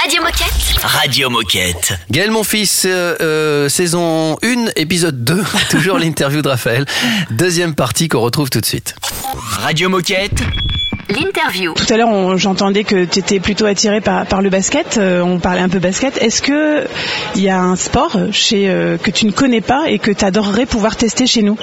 Radio 0.00 0.20
Moquette. 0.20 0.82
Radio 0.82 1.30
Moquette. 1.30 1.92
Gaël, 2.10 2.32
mon 2.32 2.42
fils, 2.42 2.82
euh, 2.86 3.14
euh, 3.20 3.68
saison 3.68 4.36
1, 4.42 4.72
épisode 4.74 5.22
2, 5.22 5.44
toujours 5.70 5.96
l'interview 6.00 6.42
de 6.42 6.48
Raphaël. 6.48 6.84
Deuxième 7.30 7.76
partie 7.76 8.08
qu'on 8.08 8.18
retrouve 8.18 8.50
tout 8.50 8.60
de 8.60 8.66
suite. 8.66 8.96
Radio 9.60 9.88
Moquette. 9.88 10.42
L'interview. 11.08 11.72
Tout 11.74 11.92
à 11.94 11.96
l'heure, 11.96 12.36
j'entendais 12.36 12.82
que 12.82 13.04
tu 13.04 13.20
étais 13.20 13.38
plutôt 13.38 13.66
attiré 13.66 14.00
par, 14.00 14.26
par 14.26 14.42
le 14.42 14.50
basket. 14.50 14.98
euh, 14.98 15.20
on 15.22 15.38
parlait 15.38 15.60
un 15.60 15.68
peu 15.68 15.78
basket. 15.78 16.20
Est-ce 16.20 16.42
que 16.42 16.84
il 17.36 17.42
y 17.42 17.48
a 17.48 17.60
un 17.60 17.76
sport 17.76 18.18
chez, 18.32 18.68
euh, 18.68 18.98
que 18.98 19.12
tu 19.12 19.24
ne 19.24 19.30
connais 19.30 19.60
pas 19.60 19.88
et 19.88 20.00
que 20.00 20.10
tu 20.10 20.24
adorerais 20.24 20.66
pouvoir 20.66 20.96
tester 20.96 21.28
chez 21.28 21.42
nous? 21.42 21.56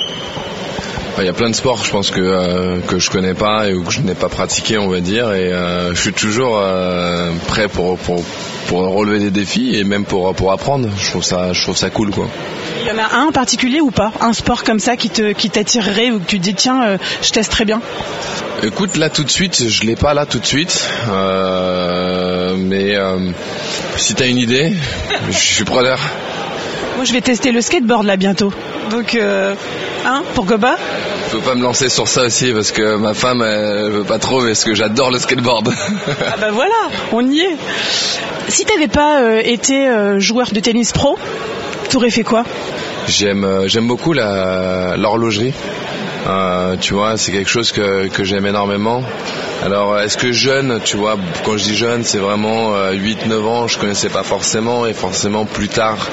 Il 1.20 1.26
y 1.26 1.30
a 1.30 1.34
plein 1.34 1.49
de 1.49 1.55
sports, 1.55 1.86
je 1.86 1.91
pense 1.91 2.09
que 2.09 2.20
euh, 2.20 2.80
que 2.88 2.97
je 2.97 3.11
connais 3.11 3.36
pas 3.36 3.70
et 3.70 3.74
que 3.74 3.91
je 3.91 4.01
n'ai 4.01 4.16
pas 4.16 4.30
pratiqué, 4.30 4.80
on 4.80 4.89
va 4.89 4.99
dire, 4.99 5.32
et 5.32 5.53
euh, 5.53 5.93
je 5.93 6.01
suis 6.01 6.11
toujours 6.11 6.57
euh, 6.59 7.32
prêt 7.47 7.68
pour, 7.68 7.97
pour 7.99 8.24
pour 8.68 8.80
relever 8.82 9.20
des 9.20 9.30
défis 9.30 9.76
et 9.76 9.84
même 9.84 10.05
pour 10.05 10.34
pour 10.34 10.51
apprendre. 10.51 10.89
Je 10.97 11.09
trouve 11.11 11.24
ça 11.24 11.53
je 11.53 11.61
trouve 11.61 11.78
ça 11.78 11.91
cool 11.91 12.09
quoi. 12.09 12.28
Il 12.82 12.88
y 12.88 12.91
en 12.91 12.97
a 12.97 13.16
un 13.16 13.28
en 13.28 13.32
particulier 13.32 13.80
ou 13.80 13.91
pas? 13.91 14.11
Un 14.22 14.34
sport 14.34 14.64
comme 14.64 14.80
ça 14.80 14.97
qui 14.97 15.09
te 15.11 15.34
qui 15.34 15.51
t'attirerait 15.51 16.09
ou 16.09 16.20
que 16.20 16.26
tu 16.26 16.39
te 16.39 16.43
dis 16.43 16.55
tiens, 16.55 16.84
euh, 16.84 16.97
je 17.22 17.30
testerais 17.30 17.66
bien? 17.66 17.80
Écoute, 18.64 18.97
là 18.97 19.09
tout 19.09 19.24
de 19.24 19.30
suite, 19.30 19.68
je 19.68 19.84
l'ai 19.84 19.95
pas 19.95 20.14
là 20.16 20.26
tout 20.26 20.39
de 20.39 20.45
suite, 20.45 20.89
mais 22.57 22.95
si 23.97 24.16
t'as 24.16 24.28
une 24.28 24.38
idée, 24.38 24.74
je 25.30 25.38
suis 25.38 25.66
preneur. 25.66 25.99
Moi, 26.95 27.05
je 27.05 27.13
vais 27.13 27.21
tester 27.21 27.51
le 27.51 27.61
skateboard 27.61 28.05
là 28.05 28.17
bientôt. 28.17 28.53
Donc, 28.89 29.15
euh, 29.15 29.55
hein, 30.05 30.23
pourquoi 30.35 30.57
pas 30.57 30.77
Je 31.27 31.37
peux 31.37 31.41
pas 31.43 31.55
me 31.55 31.63
lancer 31.63 31.89
sur 31.89 32.07
ça 32.07 32.23
aussi 32.23 32.51
parce 32.51 32.71
que 32.71 32.95
ma 32.97 33.13
femme 33.13 33.41
elle 33.41 33.91
veut 33.91 34.03
pas 34.03 34.19
trop, 34.19 34.43
parce 34.45 34.63
que 34.63 34.75
j'adore 34.75 35.11
le 35.11 35.19
skateboard. 35.19 35.73
Ah 36.07 36.35
bah 36.39 36.49
voilà, 36.53 36.89
on 37.11 37.27
y 37.27 37.39
est. 37.39 37.57
Si 38.47 38.65
t'avais 38.65 38.87
pas 38.87 39.21
euh, 39.21 39.41
été 39.43 39.87
euh, 39.87 40.19
joueur 40.19 40.51
de 40.51 40.59
tennis 40.59 40.91
pro, 40.91 41.17
t'aurais 41.89 42.11
fait 42.11 42.23
quoi 42.23 42.43
J'aime 43.07 43.43
euh, 43.43 43.67
j'aime 43.67 43.87
beaucoup 43.87 44.13
la 44.13 44.95
l'horlogerie. 44.97 45.53
Euh, 46.25 46.77
tu 46.79 46.93
vois, 46.93 47.17
c'est 47.17 47.31
quelque 47.31 47.49
chose 47.49 47.71
que, 47.71 48.07
que 48.07 48.23
j'aime 48.23 48.45
énormément. 48.45 49.03
Alors, 49.63 49.99
est-ce 49.99 50.17
que 50.17 50.31
jeune, 50.31 50.79
tu 50.83 50.95
vois, 50.97 51.17
quand 51.43 51.57
je 51.57 51.63
dis 51.63 51.75
jeune, 51.75 52.03
c'est 52.03 52.17
vraiment 52.17 52.75
euh, 52.75 52.93
8-9 52.93 53.45
ans, 53.45 53.67
je 53.67 53.77
connaissais 53.77 54.09
pas 54.09 54.23
forcément, 54.23 54.85
et 54.85 54.93
forcément 54.93 55.45
plus 55.45 55.67
tard, 55.67 56.07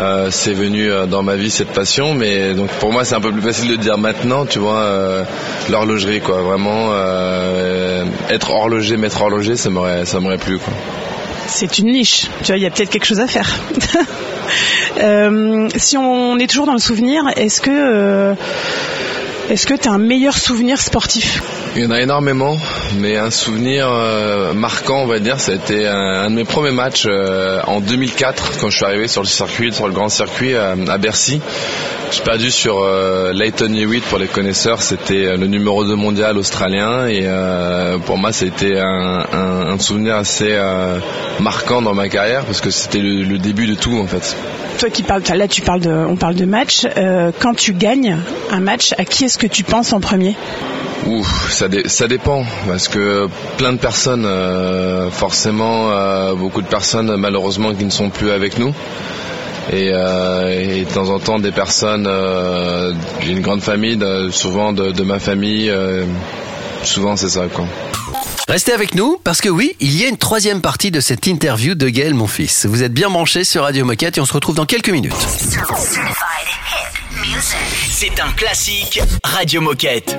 euh, 0.00 0.28
c'est 0.30 0.52
venu 0.52 0.90
euh, 0.90 1.06
dans 1.06 1.22
ma 1.22 1.36
vie 1.36 1.50
cette 1.50 1.72
passion. 1.72 2.14
Mais 2.14 2.54
donc 2.54 2.70
pour 2.80 2.92
moi, 2.92 3.04
c'est 3.04 3.14
un 3.14 3.20
peu 3.20 3.32
plus 3.32 3.42
facile 3.42 3.68
de 3.68 3.76
dire 3.76 3.98
maintenant, 3.98 4.46
tu 4.46 4.58
vois, 4.58 4.80
euh, 4.80 5.24
l'horlogerie, 5.70 6.20
quoi. 6.20 6.42
Vraiment, 6.42 6.92
être 8.30 8.50
horloger, 8.50 8.96
maître 8.96 9.20
horloger, 9.22 9.56
ça 9.56 9.70
m'aurait 9.70 10.04
ça 10.04 10.20
m'aurait 10.20 10.38
plu, 10.38 10.58
quoi. 10.58 10.72
C'est 11.46 11.78
une 11.78 11.92
niche. 11.92 12.26
Tu 12.42 12.46
vois, 12.46 12.56
il 12.56 12.62
y 12.62 12.66
a 12.66 12.70
peut-être 12.70 12.90
quelque 12.90 13.06
chose 13.06 13.20
à 13.20 13.26
faire. 13.26 13.58
Si 15.76 15.96
on 15.96 16.38
est 16.38 16.46
toujours 16.46 16.66
dans 16.66 16.72
le 16.72 16.78
souvenir, 16.78 17.24
est-ce 17.36 17.60
que 17.60 18.34
est-ce 19.50 19.66
que 19.66 19.74
t'as 19.74 19.90
un 19.90 19.98
meilleur 19.98 20.36
souvenir 20.36 20.80
sportif 20.80 21.42
Il 21.76 21.82
y 21.82 21.86
en 21.86 21.90
a 21.90 22.00
énormément, 22.00 22.56
mais 22.98 23.16
un 23.16 23.30
souvenir 23.30 23.88
euh, 23.90 24.52
marquant, 24.54 25.02
on 25.02 25.06
va 25.06 25.18
dire, 25.18 25.38
ça 25.38 25.52
a 25.52 25.54
été 25.56 25.86
un, 25.86 25.94
un 26.24 26.30
de 26.30 26.34
mes 26.36 26.44
premiers 26.44 26.70
matchs 26.72 27.04
euh, 27.06 27.60
en 27.66 27.80
2004, 27.80 28.58
quand 28.60 28.70
je 28.70 28.76
suis 28.76 28.84
arrivé 28.86 29.06
sur 29.06 29.22
le 29.22 29.28
circuit, 29.28 29.72
sur 29.72 29.86
le 29.86 29.92
grand 29.92 30.08
circuit 30.08 30.54
euh, 30.54 30.74
à 30.88 30.98
Bercy. 30.98 31.40
J'ai 32.12 32.22
perdu 32.22 32.50
sur 32.52 32.80
Leighton 33.32 33.74
Hewitt, 33.74 34.04
pour 34.04 34.18
les 34.18 34.28
connaisseurs, 34.28 34.82
c'était 34.82 35.36
le 35.36 35.46
numéro 35.48 35.84
2 35.84 35.96
mondial 35.96 36.38
australien, 36.38 37.08
et 37.08 37.26
pour 38.06 38.18
moi, 38.18 38.30
ça 38.30 38.44
a 38.44 38.48
été 38.48 38.78
un, 38.78 39.24
un- 39.32 39.72
un 39.72 39.78
souvenir 39.80 40.14
assez 40.14 40.56
marquant 41.40 41.82
dans 41.82 41.94
ma 41.94 42.08
carrière, 42.08 42.44
parce 42.44 42.60
que 42.60 42.70
c'était 42.70 43.00
le, 43.00 43.22
le 43.24 43.38
début 43.38 43.66
de 43.66 43.74
tout, 43.74 43.98
en 43.98 44.06
fait. 44.06 44.36
Toi 44.78 44.90
qui 44.90 45.02
parles, 45.02 45.22
là 45.34 45.48
tu 45.48 45.62
parles 45.62 45.80
de, 45.80 45.90
on 45.90 46.14
parle 46.16 46.34
de 46.36 46.44
match. 46.44 46.86
Quand 47.40 47.54
tu 47.54 47.72
gagnes 47.72 48.18
un 48.50 48.60
match, 48.60 48.94
à 48.98 49.04
qui 49.04 49.24
est-ce 49.34 49.38
que 49.40 49.46
tu 49.48 49.64
penses 49.64 49.92
en 49.92 49.98
premier 49.98 50.36
Ouh, 51.08 51.24
ça, 51.50 51.66
dé- 51.66 51.88
ça 51.88 52.06
dépend 52.06 52.44
parce 52.68 52.86
que 52.86 53.26
plein 53.58 53.72
de 53.72 53.78
personnes, 53.78 54.24
euh, 54.24 55.10
forcément, 55.10 55.90
euh, 55.90 56.34
beaucoup 56.36 56.62
de 56.62 56.68
personnes 56.68 57.16
malheureusement 57.16 57.74
qui 57.74 57.84
ne 57.84 57.90
sont 57.90 58.10
plus 58.10 58.30
avec 58.30 58.60
nous. 58.60 58.72
Et, 59.72 59.90
euh, 59.92 60.50
et 60.78 60.84
de 60.84 60.88
temps 60.88 61.08
en 61.08 61.18
temps 61.18 61.40
des 61.40 61.50
personnes, 61.50 62.06
euh, 62.06 62.92
j'ai 63.22 63.32
une 63.32 63.40
grande 63.40 63.60
famille, 63.60 63.96
de- 63.96 64.28
souvent 64.30 64.72
de, 64.72 64.92
de 64.92 65.02
ma 65.02 65.18
famille, 65.18 65.68
euh, 65.68 66.04
souvent 66.84 67.16
c'est 67.16 67.30
ça 67.30 67.46
quoi. 67.52 67.64
Restez 68.46 68.72
avec 68.72 68.94
nous 68.94 69.18
parce 69.24 69.40
que 69.40 69.48
oui, 69.48 69.74
il 69.80 70.00
y 70.00 70.04
a 70.04 70.08
une 70.08 70.16
troisième 70.18 70.60
partie 70.60 70.92
de 70.92 71.00
cette 71.00 71.26
interview 71.26 71.74
de 71.74 71.88
Gaël, 71.88 72.14
mon 72.14 72.28
fils. 72.28 72.66
Vous 72.66 72.84
êtes 72.84 72.92
bien 72.92 73.10
branchés 73.10 73.42
sur 73.42 73.62
Radio 73.64 73.84
Moquette 73.84 74.16
et 74.16 74.20
on 74.20 74.26
se 74.26 74.32
retrouve 74.32 74.54
dans 74.54 74.66
quelques 74.66 74.90
minutes. 74.90 75.12
C'est 77.88 78.20
un 78.20 78.32
classique 78.32 79.00
Radio 79.24 79.62
Moquette. 79.62 80.18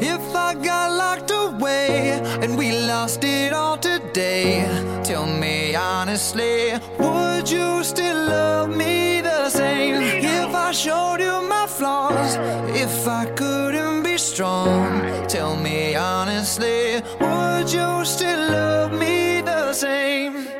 If 0.00 0.20
I 0.34 0.54
got 0.54 0.90
locked 0.96 1.30
away 1.30 2.20
and 2.42 2.58
we 2.58 2.72
lost 2.72 3.22
it 3.22 3.52
all 3.52 3.78
today, 3.78 4.66
tell 5.04 5.26
me 5.26 5.76
honestly, 5.76 6.72
would 6.98 7.48
you 7.48 7.84
still 7.84 8.28
love 8.28 8.76
me 8.76 9.20
the 9.20 9.48
same? 9.48 10.02
If 10.02 10.52
I 10.52 10.72
showed 10.72 11.20
you 11.20 11.40
my 11.48 11.66
flaws, 11.68 12.36
if 12.74 13.06
I 13.06 13.26
couldn't 13.36 14.02
be 14.02 14.18
strong, 14.18 15.26
tell 15.28 15.54
me 15.54 15.94
honestly, 15.94 17.00
would 17.20 17.72
you 17.72 18.04
still 18.04 18.50
love 18.50 18.92
me 18.92 19.40
the 19.42 19.72
same? 19.72 20.59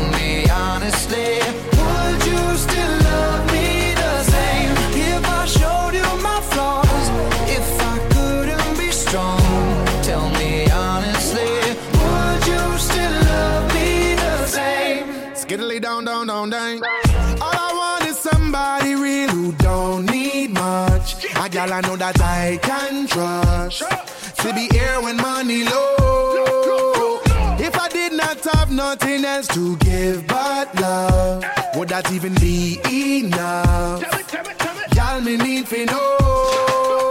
Gal 21.71 21.85
I 21.85 21.87
know 21.87 21.95
that 21.95 22.19
I 22.19 22.59
can 22.61 23.07
trust. 23.07 23.79
To 24.41 24.53
be 24.53 24.67
here 24.75 24.99
when 24.99 25.15
money 25.15 25.63
low. 25.63 27.21
If 27.59 27.77
I 27.79 27.87
did 27.87 28.11
not 28.11 28.43
have 28.43 28.69
nothing 28.69 29.23
else 29.23 29.47
to 29.55 29.77
give 29.77 30.27
but 30.27 30.75
love, 30.81 31.45
would 31.77 31.87
that 31.87 32.11
even 32.11 32.35
be 32.35 32.77
enough? 32.91 34.03
Y'all 34.95 35.21
me 35.21 35.37
need 35.37 35.67
to 35.67 35.85
know. 35.85 37.10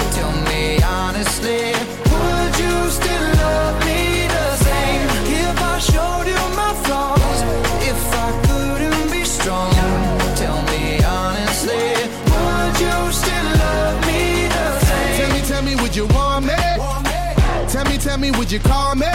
me, 18.31 18.37
would 18.39 18.51
you 18.51 18.59
call 18.59 18.95
me? 18.95 19.07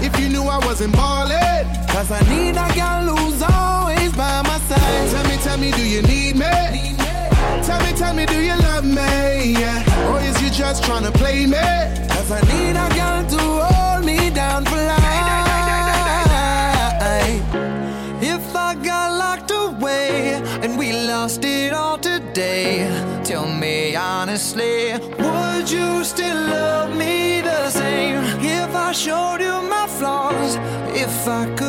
If 0.00 0.18
you 0.20 0.28
knew 0.28 0.42
I 0.42 0.58
wasn't 0.64 0.92
ballin'. 0.92 1.66
Cause 1.88 2.10
I 2.10 2.20
need 2.28 2.56
a 2.56 2.68
girl 2.74 3.16
who's 3.16 3.42
always 3.42 4.12
by 4.12 4.42
my 4.42 4.58
side. 4.68 5.10
Tell 5.10 5.24
me, 5.24 5.36
tell 5.42 5.58
me, 5.58 5.70
do 5.72 5.86
you 5.86 6.02
need 6.02 6.36
me? 6.36 6.96
Tell 7.62 7.80
me, 7.84 7.92
tell 7.96 8.14
me, 8.14 8.26
do 8.26 8.40
you 8.40 8.56
love 8.56 8.84
me? 8.84 9.52
Yeah. 9.52 10.10
Or 10.10 10.20
is 10.20 10.40
you 10.42 10.50
just 10.50 10.82
tryna 10.82 11.14
play 11.14 11.46
me? 11.46 11.66
Cause 12.08 12.30
I 12.30 12.40
need 12.52 12.76
a 12.76 12.88
girl 12.98 13.24
to 13.32 13.42
hold 13.64 14.04
me 14.04 14.30
down 14.30 14.64
for 14.64 14.76
life. 14.76 15.03
Lost 21.14 21.44
it 21.44 21.72
all 21.72 21.96
today, 21.96 22.90
tell 23.22 23.46
me 23.46 23.94
honestly, 23.94 24.94
would 25.24 25.70
you 25.70 26.02
still 26.02 26.40
love 26.56 26.90
me 26.96 27.40
the 27.40 27.70
same? 27.70 28.18
If 28.40 28.70
I 28.74 28.90
showed 28.90 29.40
you 29.40 29.56
my 29.74 29.86
flaws, 29.96 30.56
if 31.04 31.16
I 31.28 31.44
couldn't 31.58 31.63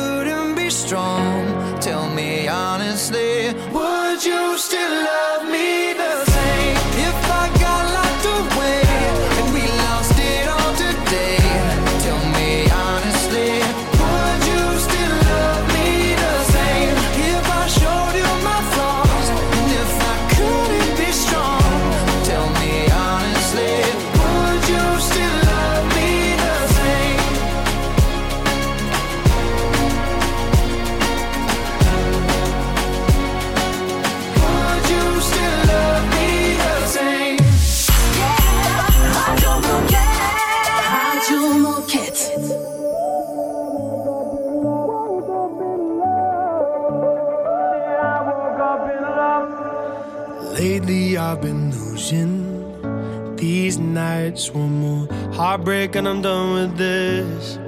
heartbreak 55.36 55.94
and 55.96 56.08
I'm 56.08 56.22
done 56.22 56.54
with 56.54 56.78
this. 56.78 57.58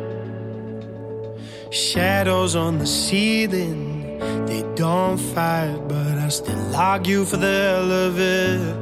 Shadows 1.70 2.56
on 2.56 2.78
the 2.78 2.86
ceiling, 2.86 4.18
they 4.46 4.62
don't 4.74 5.18
fight, 5.18 5.78
but 5.86 6.16
I 6.16 6.28
still 6.30 6.74
argue 6.74 7.26
for 7.26 7.36
the 7.36 7.46
hell 7.46 7.92
of 7.92 8.18
it. 8.18 8.76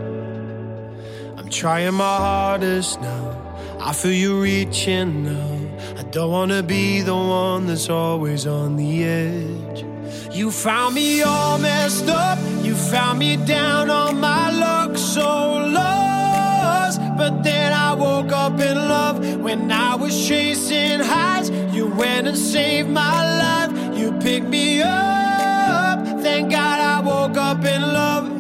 I'm 1.36 1.48
trying 1.48 1.94
my 1.94 2.16
hardest 2.16 3.00
now. 3.00 3.58
I 3.80 3.92
feel 3.92 4.12
you 4.12 4.40
reaching 4.40 5.24
now. 5.24 5.58
I 5.98 6.04
don't 6.04 6.30
wanna 6.30 6.62
be 6.62 7.00
the 7.02 7.14
one 7.14 7.66
that's 7.66 7.90
always 7.90 8.46
on 8.46 8.76
the 8.76 9.04
edge. 9.04 9.84
You 10.32 10.52
found 10.52 10.94
me 10.94 11.22
all 11.22 11.58
messed 11.58 12.08
up. 12.08 12.38
You 12.62 12.76
found 12.76 13.18
me 13.18 13.36
down 13.36 13.90
on 13.90 14.20
my 14.20 14.50
luck, 14.52 14.96
so 14.96 15.26
lost. 15.76 16.15
But 17.16 17.42
then 17.42 17.72
I 17.72 17.94
woke 17.94 18.32
up 18.32 18.60
in 18.60 18.76
love 18.76 19.40
when 19.40 19.72
I 19.72 19.94
was 19.94 20.28
chasing 20.28 21.00
highs. 21.00 21.48
You 21.74 21.86
went 21.86 22.28
and 22.28 22.36
saved 22.36 22.90
my 22.90 23.18
life. 23.38 23.98
You 23.98 24.12
picked 24.20 24.48
me 24.48 24.82
up. 24.82 26.04
Thank 26.20 26.50
God 26.50 26.80
I 26.80 27.00
woke 27.00 27.36
up 27.38 27.64
in 27.64 27.80
love 27.80 28.35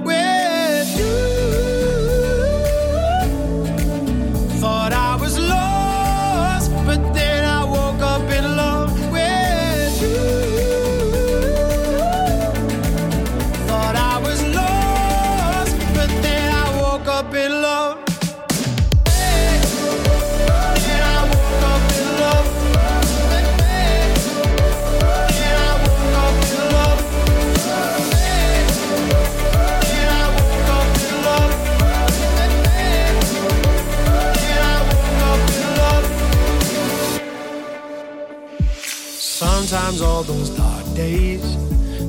all 40.16 40.22
those 40.22 40.48
dark 40.48 40.86
days, 40.94 41.44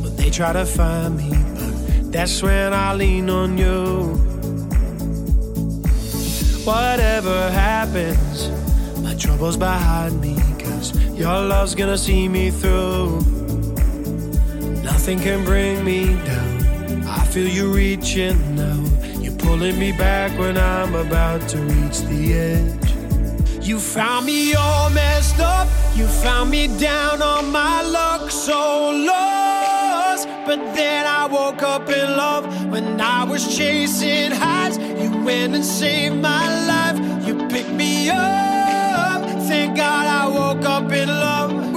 when 0.01 0.16
they 0.16 0.30
try 0.30 0.53
to 0.53 0.66
find 0.66 1.18
me, 1.18 1.30
but 1.30 2.10
that's 2.10 2.41
when 2.41 2.74
I 2.74 2.93
lean 2.93 3.30
on 3.30 3.58
you. 3.58 4.14
Whatever 6.64 7.51
happens, 7.51 8.49
my 9.01 9.14
troubles 9.16 9.58
behind 9.58 10.22
me, 10.22 10.38
cause 10.58 10.95
your 11.18 11.38
love's 11.51 11.76
gonna 11.76 11.97
see 11.97 12.30
me 12.30 12.49
through. 12.49 13.20
Nothing 14.84 15.20
can 15.20 15.43
bring 15.43 15.84
me 15.84 16.05
down. 16.24 17.03
I 17.03 17.26
feel 17.26 17.49
you 17.49 17.74
reaching 17.74 18.55
now. 18.55 18.82
You're 19.20 19.36
pulling 19.36 19.78
me 19.78 19.91
back 19.91 20.32
when 20.39 20.58
I'm 20.58 20.95
about 20.95 21.45
to 21.49 21.58
reach 21.58 21.99
the 22.03 22.34
edge. 22.34 23.68
You 23.68 23.80
found 23.80 24.26
me 24.26 24.53
all 24.53 24.89
messed 24.91 25.41
up. 25.41 25.68
You 25.98 26.06
found 26.08 26.52
me 26.52 26.68
down 26.78 27.24
on 27.24 27.52
my 27.52 27.82
luck, 27.82 28.30
so 28.30 28.91
lost. 28.91 30.28
But 30.45 30.60
then 30.76 31.08
I 31.08 31.26
woke 31.26 31.64
up 31.64 31.89
in 31.89 32.16
love 32.16 32.43
when 32.70 33.02
I 33.02 33.24
was 33.24 33.58
chasing 33.58 34.30
highs. 34.30 34.78
You 34.78 35.10
went 35.24 35.56
and 35.56 35.66
saved 35.66 36.18
my 36.18 36.45
life. 36.68 37.26
You 37.26 37.34
picked 37.48 37.72
me 37.72 38.12
up. 38.12 39.24
Thank 39.50 39.78
God 39.78 40.06
I 40.06 40.28
woke 40.28 40.66
up 40.66 40.91
in 40.91 41.10
love 41.10 41.74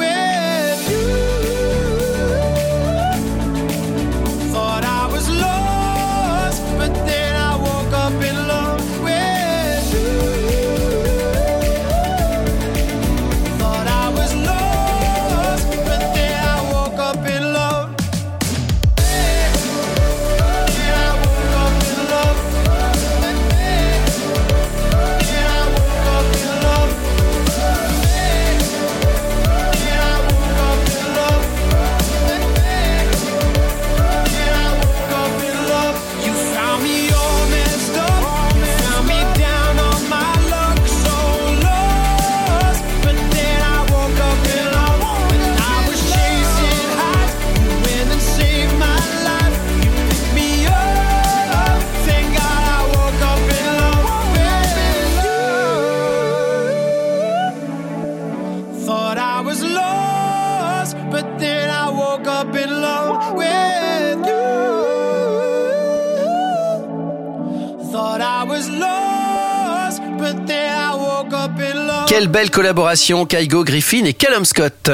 belle 72.31 72.51
collaboration, 72.51 73.27
Kaigo 73.27 73.65
Griffin 73.65 74.05
et 74.05 74.15
Callum 74.15 74.45
Scott. 74.45 74.91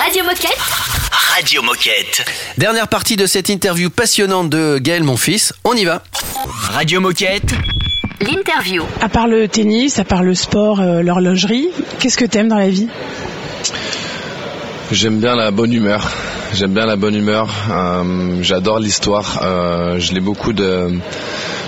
Radio 0.00 0.24
Moquette. 0.24 0.58
Radio 1.34 1.60
Moquette. 1.62 2.24
Dernière 2.56 2.86
partie 2.86 3.16
de 3.16 3.26
cette 3.26 3.48
interview 3.48 3.90
passionnante 3.90 4.48
de 4.48 4.78
Gaël, 4.78 5.02
mon 5.02 5.16
fils. 5.16 5.52
On 5.64 5.74
y 5.74 5.84
va. 5.84 6.02
Radio 6.72 7.00
Moquette. 7.00 7.52
L'interview. 8.20 8.84
À 9.00 9.08
part 9.08 9.26
le 9.26 9.48
tennis, 9.48 9.98
à 9.98 10.04
part 10.04 10.22
le 10.22 10.34
sport, 10.34 10.80
euh, 10.80 11.02
l'horlogerie, 11.02 11.68
qu'est-ce 11.98 12.16
que 12.16 12.24
t'aimes 12.24 12.48
dans 12.48 12.58
la 12.58 12.68
vie? 12.68 12.88
J'aime 14.92 15.18
bien 15.18 15.34
la 15.34 15.50
bonne 15.50 15.72
humeur. 15.72 16.08
J'aime 16.54 16.74
bien 16.74 16.86
la 16.86 16.96
bonne 16.96 17.14
humeur. 17.16 17.48
Euh, 17.70 18.38
J'adore 18.42 18.78
l'histoire. 18.78 19.40
Euh, 19.42 19.98
je 19.98 20.12
lis 20.12 20.20
beaucoup 20.20 20.52
de, 20.52 20.98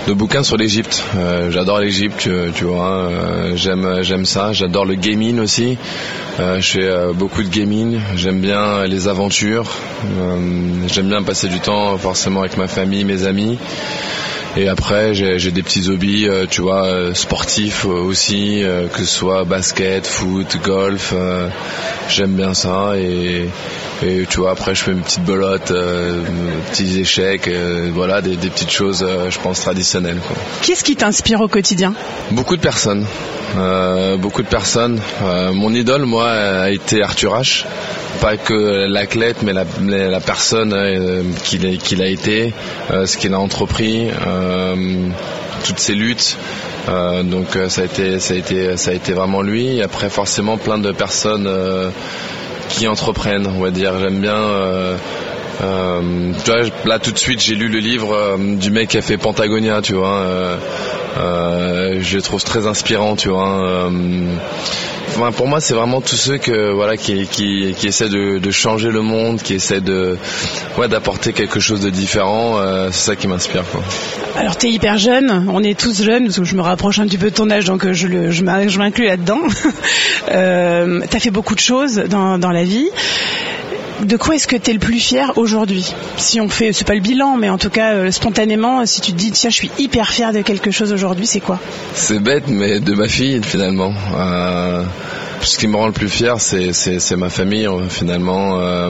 de 0.07 0.13
bouquins 0.13 0.43
sur 0.43 0.57
l'Égypte. 0.57 1.03
Euh, 1.15 1.51
J'adore 1.51 1.79
l'Égypte, 1.79 2.17
tu, 2.19 2.31
tu 2.55 2.65
vois. 2.65 2.89
Euh, 3.09 3.55
J'aime 3.55 3.99
j'aime 4.01 4.25
ça. 4.25 4.53
J'adore 4.53 4.85
le 4.85 4.95
gaming 4.95 5.39
aussi. 5.39 5.77
Euh, 6.39 6.59
je 6.59 6.71
fais 6.71 6.83
euh, 6.85 7.13
beaucoup 7.13 7.43
de 7.43 7.49
gaming. 7.49 7.99
J'aime 8.15 8.39
bien 8.39 8.85
les 8.85 9.07
aventures. 9.07 9.69
Euh, 10.19 10.87
J'aime 10.87 11.07
bien 11.09 11.21
passer 11.23 11.47
du 11.47 11.59
temps 11.59 11.97
forcément 11.97 12.41
avec 12.41 12.57
ma 12.57 12.67
famille, 12.67 13.03
mes 13.05 13.25
amis. 13.25 13.57
Et 14.57 14.67
après, 14.67 15.13
j'ai 15.13 15.51
des 15.51 15.63
petits 15.63 15.89
hobbies, 15.89 16.27
euh, 16.27 16.45
tu 16.49 16.61
vois, 16.61 16.85
euh, 16.85 17.13
sportifs 17.13 17.85
euh, 17.85 17.89
aussi, 17.89 18.63
que 18.93 18.99
ce 18.99 19.05
soit 19.05 19.45
basket, 19.45 20.05
foot, 20.05 20.57
golf. 20.63 21.13
J'aime 22.09 22.33
bien 22.33 22.53
ça. 22.53 22.93
Et, 22.97 23.47
et 24.03 24.25
tu 24.27 24.39
vois, 24.39 24.51
après, 24.51 24.73
je 24.73 24.83
fais 24.83 24.91
une 24.91 25.01
petite 25.01 25.23
belote, 25.23 25.69
euh, 25.71 26.23
petits 26.71 26.99
échecs, 26.99 27.47
euh, 27.47 27.91
voilà, 27.93 28.21
des, 28.21 28.35
des 28.35 28.49
petites 28.49 28.71
choses, 28.71 29.05
euh, 29.07 29.29
je 29.29 29.39
pense, 29.39 29.61
traditionnelles. 29.61 30.17
Qu'est-ce 30.63 30.83
qui 30.83 30.95
t'inspire 30.95 31.41
au 31.41 31.47
quotidien? 31.47 31.93
Beaucoup 32.31 32.55
de 32.57 32.61
personnes. 32.61 33.05
Beaucoup 34.19 34.43
de 34.43 34.47
personnes. 34.47 35.01
Mon 35.53 35.73
idole, 35.73 36.05
moi, 36.05 36.29
a 36.29 36.69
été 36.69 37.03
Arthur 37.03 37.37
H. 37.37 37.65
Pas 38.21 38.37
que 38.37 38.87
l'athlète, 38.87 39.41
mais 39.43 39.51
la, 39.51 40.19
personne 40.21 40.73
qu'il 41.43 42.01
a 42.01 42.05
été, 42.07 42.53
ce 42.89 43.17
qu'il 43.17 43.33
a 43.33 43.39
entrepris, 43.39 44.07
toutes 45.65 45.79
ses 45.79 45.93
luttes. 45.95 46.37
Euh, 46.89 47.23
donc 47.23 47.55
euh, 47.55 47.69
ça 47.69 47.81
a 47.81 47.85
été, 47.85 48.19
ça 48.19 48.33
a 48.33 48.37
été, 48.37 48.75
ça 48.77 48.91
a 48.91 48.93
été 48.93 49.13
vraiment 49.13 49.41
lui. 49.41 49.81
Après, 49.81 50.09
forcément, 50.09 50.57
plein 50.57 50.77
de 50.79 50.91
personnes 50.91 51.45
euh, 51.47 51.89
qui 52.69 52.87
entreprennent, 52.87 53.47
on 53.47 53.61
va 53.61 53.69
dire. 53.71 53.99
J'aime 53.99 54.19
bien. 54.19 54.35
euh, 54.35 54.95
euh, 55.61 56.31
tu 56.43 56.51
vois, 56.51 56.61
là 56.85 56.97
tout 56.97 57.11
de 57.11 57.17
suite 57.19 57.39
j'ai 57.39 57.53
lu 57.53 57.67
le 57.67 57.77
livre 57.79 58.13
euh, 58.15 58.37
du 58.55 58.71
mec 58.71 58.89
qui 58.89 58.97
a 58.97 59.01
fait 59.03 59.17
Pentagonia, 59.17 59.81
tu 59.81 59.93
vois. 59.93 60.15
euh, 60.21 60.55
euh, 61.19 61.99
je 62.01 62.15
le 62.15 62.21
trouve 62.23 62.43
très 62.43 62.65
inspirant, 62.65 63.15
tu 63.15 63.29
vois. 63.29 63.89
Pour 65.29 65.47
moi, 65.47 65.61
c'est 65.61 65.75
vraiment 65.75 66.01
tous 66.01 66.15
ceux 66.15 66.37
qui 66.37 66.51
essaient 67.83 68.09
de, 68.09 68.51
changer 68.51 68.89
le 68.89 69.01
monde, 69.01 69.41
qui 69.41 69.53
essaient 69.53 69.81
d'apporter 69.81 71.33
quelque 71.33 71.59
chose 71.59 71.81
de 71.81 71.91
différent. 71.91 72.57
euh, 72.57 72.89
c'est 72.91 73.11
ça 73.11 73.15
qui 73.15 73.27
m'inspire, 73.27 73.63
quoi. 73.71 73.81
Alors 74.35 74.55
t'es 74.55 74.69
hyper 74.69 74.97
jeune, 74.97 75.45
on 75.49 75.63
est 75.63 75.77
tous 75.77 76.01
jeunes, 76.01 76.25
parce 76.25 76.39
que 76.39 76.45
je 76.45 76.55
me 76.55 76.61
rapproche 76.61 76.99
un 76.99 77.05
petit 77.05 77.17
peu 77.17 77.29
de 77.29 77.35
ton 77.35 77.51
âge, 77.51 77.65
donc 77.65 77.85
euh, 77.85 77.93
je, 77.93 78.77
m'inclus 78.77 79.05
là-dedans. 79.05 79.41
euh, 80.31 81.01
t'as 81.09 81.19
fait 81.19 81.31
beaucoup 81.31 81.53
de 81.53 81.59
choses 81.59 81.97
dans 82.09 82.37
la 82.51 82.63
vie. 82.63 82.89
De 84.05 84.17
quoi 84.17 84.35
est-ce 84.35 84.47
que 84.47 84.55
t'es 84.55 84.73
le 84.73 84.79
plus 84.79 84.99
fier 84.99 85.31
aujourd'hui? 85.35 85.93
Si 86.17 86.41
on 86.41 86.49
fait, 86.49 86.73
c'est 86.73 86.85
pas 86.87 86.95
le 86.95 87.01
bilan, 87.01 87.37
mais 87.37 87.49
en 87.49 87.57
tout 87.57 87.69
cas 87.69 87.93
euh, 87.93 88.11
spontanément, 88.11 88.85
si 88.85 88.99
tu 88.99 89.11
te 89.11 89.17
dis 89.17 89.31
tiens, 89.31 89.49
je 89.49 89.55
suis 89.55 89.71
hyper 89.77 90.09
fier 90.09 90.33
de 90.33 90.41
quelque 90.41 90.71
chose 90.71 90.91
aujourd'hui, 90.91 91.27
c'est 91.27 91.39
quoi? 91.39 91.59
C'est 91.93 92.19
bête, 92.19 92.45
mais 92.47 92.79
de 92.79 92.93
ma 92.93 93.07
fille 93.07 93.41
finalement. 93.43 93.93
Euh, 94.17 94.83
ce 95.41 95.57
qui 95.57 95.67
me 95.67 95.75
rend 95.77 95.87
le 95.87 95.91
plus 95.93 96.09
fier, 96.09 96.35
c'est 96.39 97.15
ma 97.17 97.29
famille 97.29 97.67
euh, 97.67 97.87
finalement. 97.89 98.59
Euh, 98.59 98.89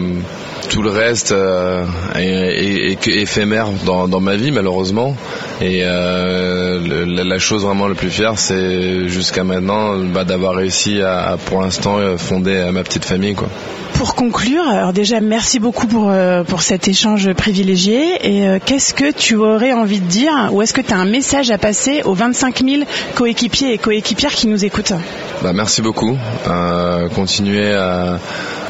tout 0.69 0.81
le 0.81 0.89
reste 0.91 1.31
euh, 1.31 1.83
est, 2.15 2.21
est- 2.23 2.91
est 2.91 2.95
que 2.95 3.09
éphémère 3.09 3.67
dans 3.85 4.07
dans 4.07 4.19
ma 4.19 4.35
vie 4.35 4.51
malheureusement. 4.51 5.15
Et 5.61 5.81
euh, 5.83 6.79
le- 6.79 7.03
la, 7.05 7.23
la 7.23 7.39
chose 7.39 7.63
vraiment 7.65 7.87
le 7.87 7.95
plus 7.95 8.09
fière, 8.09 8.37
c'est 8.37 9.07
jusqu'à 9.07 9.43
maintenant 9.43 9.97
bah, 9.97 10.23
d'avoir 10.23 10.55
réussi 10.55 11.01
à, 11.01 11.31
à, 11.31 11.37
pour 11.37 11.61
l'instant 11.61 11.97
fonder 12.17 12.69
ma 12.71 12.83
petite 12.83 13.05
famille 13.05 13.33
quoi. 13.35 13.49
Pour 13.95 14.15
conclure, 14.15 14.67
alors 14.67 14.93
déjà 14.93 15.19
merci 15.19 15.59
beaucoup 15.59 15.85
pour 15.85 16.11
pour 16.47 16.61
cet 16.63 16.87
échange 16.87 17.31
privilégié. 17.33 18.01
Et 18.23 18.59
qu'est-ce 18.65 18.93
que 18.95 19.11
tu 19.11 19.35
aurais 19.35 19.73
envie 19.73 19.99
de 19.99 20.07
dire, 20.07 20.49
ou 20.51 20.61
est-ce 20.63 20.73
que 20.73 20.81
tu 20.81 20.91
as 20.93 20.97
un 20.97 21.05
message 21.05 21.51
à 21.51 21.57
passer 21.59 22.01
aux 22.03 22.13
25 22.15 22.63
000 22.65 22.83
coéquipiers 23.15 23.73
et 23.73 23.77
coéquipières 23.77 24.31
qui 24.33 24.47
nous 24.47 24.65
écoutent? 24.65 24.93
Bah, 25.43 25.51
merci 25.53 25.81
beaucoup. 25.83 26.17
Continuez 26.43 27.73
à, 27.73 28.19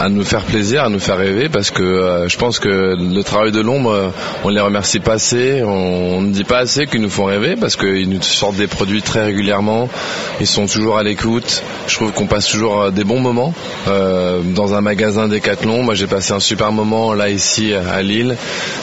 nous 0.09 0.23
faire 0.23 0.43
plaisir, 0.43 0.83
à 0.83 0.89
nous 0.89 0.99
faire 0.99 1.17
rêver, 1.17 1.47
parce 1.47 1.69
que 1.69 1.83
euh, 1.83 2.27
je 2.27 2.35
pense 2.37 2.59
que 2.59 2.95
le 2.97 3.23
travail 3.23 3.51
de 3.51 3.61
l'ombre, 3.61 3.91
euh, 3.91 4.09
on 4.43 4.49
les 4.49 4.59
remercie 4.59 4.99
pas 4.99 5.13
assez, 5.13 5.61
on 5.63 6.21
ne 6.21 6.31
dit 6.31 6.43
pas 6.43 6.57
assez 6.57 6.87
qu'ils 6.87 7.01
nous 7.01 7.09
font 7.09 7.25
rêver, 7.25 7.55
parce 7.55 7.75
qu'ils 7.75 8.09
nous 8.09 8.21
sortent 8.21 8.55
des 8.55 8.67
produits 8.67 9.03
très 9.03 9.23
régulièrement, 9.25 9.89
ils 10.39 10.47
sont 10.47 10.65
toujours 10.65 10.97
à 10.97 11.03
l'écoute. 11.03 11.61
Je 11.87 11.95
trouve 11.95 12.11
qu'on 12.13 12.25
passe 12.25 12.47
toujours 12.47 12.81
euh, 12.81 12.91
des 12.91 13.03
bons 13.03 13.19
moments 13.19 13.53
dans 13.85 14.73
un 14.73 14.81
magasin 14.81 15.27
Decathlon. 15.27 15.83
Moi, 15.83 15.93
j'ai 15.93 16.07
passé 16.07 16.33
un 16.33 16.39
super 16.39 16.71
moment 16.71 17.13
là 17.13 17.29
ici 17.29 17.73
à 17.73 18.01
Lille, 18.01 18.35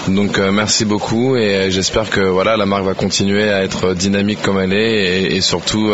donc 0.09 0.39
merci 0.39 0.85
beaucoup 0.85 1.37
et 1.37 1.71
j'espère 1.71 2.11
que 2.11 2.21
voilà 2.21 2.57
la 2.57 2.67
marque 2.67 2.85
va 2.85 2.95
continuer 2.95 3.51
à 3.51 3.63
être 3.63 3.95
dynamique 3.95 4.41
comme 4.43 4.59
elle 4.59 4.73
est 4.73 5.35
et, 5.35 5.41
surtout 5.41 5.91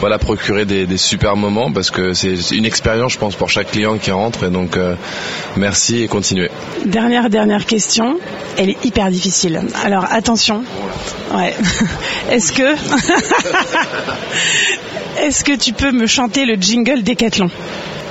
voilà 0.00 0.18
procurer 0.18 0.64
des, 0.64 0.86
des 0.86 0.96
super 0.96 1.36
moments 1.36 1.70
parce 1.72 1.90
que 1.90 2.12
c'est 2.12 2.27
une 2.52 2.64
expérience 2.66 3.12
je 3.12 3.18
pense 3.18 3.36
pour 3.36 3.48
chaque 3.50 3.70
client 3.70 3.98
qui 3.98 4.10
rentre 4.10 4.44
et 4.44 4.50
donc 4.50 4.76
euh, 4.76 4.94
merci 5.56 6.02
et 6.02 6.08
continuez. 6.08 6.50
Dernière, 6.84 7.30
dernière 7.30 7.66
question. 7.66 8.18
Elle 8.56 8.70
est 8.70 8.84
hyper 8.84 9.10
difficile. 9.10 9.60
Alors 9.84 10.06
attention. 10.10 10.64
Ouais. 11.34 11.54
Est-ce 12.30 12.52
que, 12.52 12.62
est-ce 15.20 15.44
que 15.44 15.56
tu 15.56 15.72
peux 15.72 15.92
me 15.92 16.06
chanter 16.06 16.44
le 16.44 16.54
jingle 16.56 17.02
Décathlon 17.02 17.50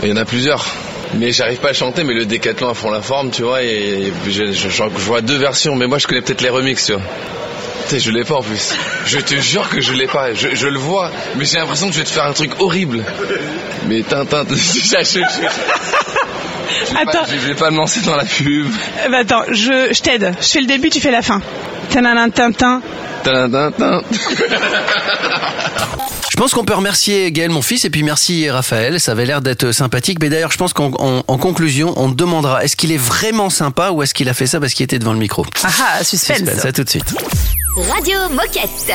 Il 0.04 0.10
y 0.10 0.12
en 0.12 0.18
a 0.18 0.26
plusieurs. 0.26 0.66
Mais 1.16 1.32
j'arrive 1.32 1.60
pas 1.60 1.70
à 1.70 1.74
chanter, 1.74 2.04
mais 2.04 2.14
le 2.14 2.26
décathlon 2.26 2.70
à 2.70 2.74
fond 2.74 2.92
la 2.92 3.02
forme, 3.02 3.32
tu 3.32 3.44
vois, 3.44 3.64
et 3.64 4.12
je, 4.28 4.32
je- 4.32 4.52
je- 4.52 4.70
je 4.70 4.84
vois 5.06 5.22
deux 5.22 5.38
versions, 5.38 5.76
mais 5.76 5.88
moi 5.88 6.00
je 6.00 6.08
connais 6.08 6.22
peut-être 6.22 6.42
les 6.42 6.50
remixes, 6.50 6.86
tu 6.88 6.94
vois. 6.94 7.02
Je 7.90 8.12
l'ai 8.12 8.24
pas 8.24 8.36
en 8.36 8.42
plus. 8.42 8.74
Je 9.06 9.20
te 9.20 9.36
jure 9.36 9.70
que 9.70 9.80
je 9.80 9.94
l'ai 9.94 10.08
pas. 10.08 10.34
Je, 10.34 10.54
je 10.54 10.68
le 10.68 10.78
vois, 10.78 11.10
mais 11.36 11.46
j'ai 11.46 11.58
l'impression 11.58 11.88
que 11.88 11.94
je 11.94 12.00
vais 12.00 12.06
te 12.06 12.10
faire 12.10 12.26
un 12.26 12.34
truc 12.34 12.52
horrible. 12.60 13.04
Mais 13.88 14.04
Tintin, 14.04 14.44
je, 14.50 14.56
je, 14.56 14.98
vais 16.86 16.94
pas- 17.06 17.12
Attends. 17.12 17.26
je 17.32 17.48
vais 17.48 17.56
pas 17.56 17.72
me 17.72 17.78
lancer 17.78 18.02
dans 18.02 18.16
la 18.16 18.26
pub. 18.26 18.68
Eh 19.06 19.10
ben, 19.10 19.20
attends, 19.22 19.44
je, 19.50 19.90
je 19.94 20.02
t'aide. 20.02 20.34
Je 20.42 20.48
fais 20.48 20.62
le 20.62 20.68
début, 20.68 20.90
tu 20.90 21.00
fais 21.00 21.12
la 21.12 21.22
fin. 21.22 21.42
Tananan, 21.90 22.30
tintin. 22.32 22.82
Tintin. 23.24 23.72
Je 26.32 26.38
pense 26.38 26.54
qu'on 26.54 26.64
peut 26.64 26.76
remercier 26.76 27.32
Gaël, 27.32 27.50
mon 27.50 27.62
fils, 27.64 27.84
et 27.86 27.90
puis 27.90 28.04
merci 28.04 28.48
Raphaël. 28.50 29.00
Ça 29.00 29.14
avait 29.14 29.26
l'air 29.26 29.42
d'être 29.42 29.72
sympathique. 29.72 30.20
Mais 30.22 30.30
d'ailleurs, 30.30 30.52
je 30.52 30.58
pense 30.58 30.72
qu'en 30.74 30.92
en- 31.00 31.24
en 31.28 31.38
conclusion, 31.38 31.94
on 31.98 32.10
te 32.12 32.16
demandera 32.16 32.64
est-ce 32.64 32.76
qu'il 32.76 32.92
est 32.92 32.98
vraiment 32.98 33.50
sympa 33.50 33.90
ou 33.90 34.04
est-ce 34.04 34.14
qu'il 34.14 34.30
a 34.30 34.34
fait 34.36 34.46
ça 34.46 34.60
parce 34.60 34.74
qu'il 34.74 34.84
était 34.84 35.00
devant 35.00 35.14
le 35.14 35.20
micro? 35.20 35.46
Ah 35.64 35.70
ah, 36.00 36.04
suspense. 36.04 36.38
Suspense, 36.38 36.66
à 36.66 36.72
tout 36.72 36.84
de 36.84 36.90
suite. 36.90 37.14
Radio 37.96 38.18
Moquette. 38.30 38.94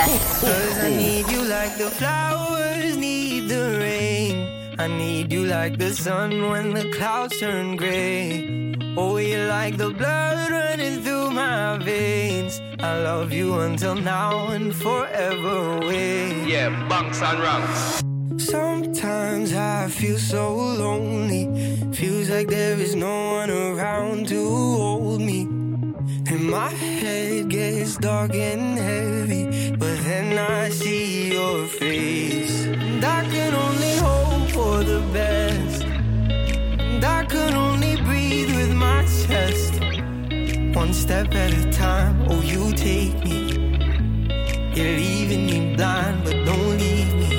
Like 5.53 5.77
the 5.77 5.95
sun 5.95 6.49
when 6.51 6.73
the 6.73 6.89
clouds 6.97 7.39
turn 7.39 7.77
gray. 7.77 8.75
Oh, 8.97 9.19
you're 9.19 9.49
like 9.49 9.77
the 9.77 9.91
blood 9.91 10.51
running 10.51 11.03
through 11.03 11.31
my 11.31 11.77
veins. 11.77 12.61
I 12.81 12.93
love 13.09 13.33
you 13.33 13.61
until 13.61 13.95
now 13.95 14.49
and 14.49 14.75
forever 14.75 15.57
away. 15.77 16.47
Yeah, 16.47 16.71
bunks 16.89 17.21
and 17.21 17.39
ranks. 17.47 18.03
Sometimes 18.39 19.53
I 19.55 19.89
feel 19.89 20.19
so 20.19 20.45
lonely. 20.85 21.45
Feels 21.93 22.31
like 22.31 22.49
there 22.49 22.79
is 22.79 22.95
no 22.97 23.17
one 23.41 23.51
around 23.51 24.29
to 24.29 24.41
hold 24.83 25.21
me. 25.21 25.43
And 26.33 26.51
my 26.51 26.71
head 26.71 27.51
gets 27.51 27.99
dark 27.99 28.35
and 28.35 28.79
heavy. 28.79 29.73
But 29.83 29.97
then 30.09 30.39
I 30.39 30.71
see 30.71 31.33
your 31.35 31.67
face. 31.67 32.65
And 32.67 33.05
I 33.05 33.21
can 33.35 33.55
only 33.55 33.93
hope 33.97 34.02
for 34.73 34.85
the 34.85 35.01
best. 35.13 35.83
And 36.91 37.05
I 37.05 37.25
can 37.33 37.53
only 37.67 37.95
breathe 38.07 38.51
with 38.59 38.73
my 38.87 39.01
chest. 39.23 39.73
One 40.81 40.93
step 40.95 41.29
at 41.45 41.53
a 41.63 41.65
time, 41.71 42.15
oh, 42.31 42.41
you 42.53 42.63
take 42.89 43.17
me. 43.29 43.41
You're 44.77 44.97
leaving 45.05 45.45
me 45.51 45.59
blind, 45.77 46.25
but 46.25 46.39
don't 46.49 46.75
leave 46.85 47.13
me. 47.23 47.31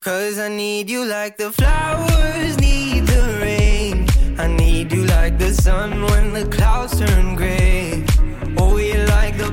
Cause 0.00 0.36
I 0.46 0.48
need 0.48 0.86
you 0.94 1.02
like 1.04 1.36
the 1.36 1.50
flowers 1.58 2.54
need 2.68 3.02
the 3.14 3.24
rain. 3.46 3.94
I 4.44 4.46
need 4.46 4.86
you 4.92 5.04
like 5.16 5.34
the 5.44 5.52
sun 5.64 5.90
when 6.10 6.32
the 6.38 6.46
clouds 6.56 6.98
turn 7.00 7.34
gray. 7.40 8.04
Oh, 8.60 8.78
you're 8.78 9.06
like 9.18 9.36
the 9.44 9.52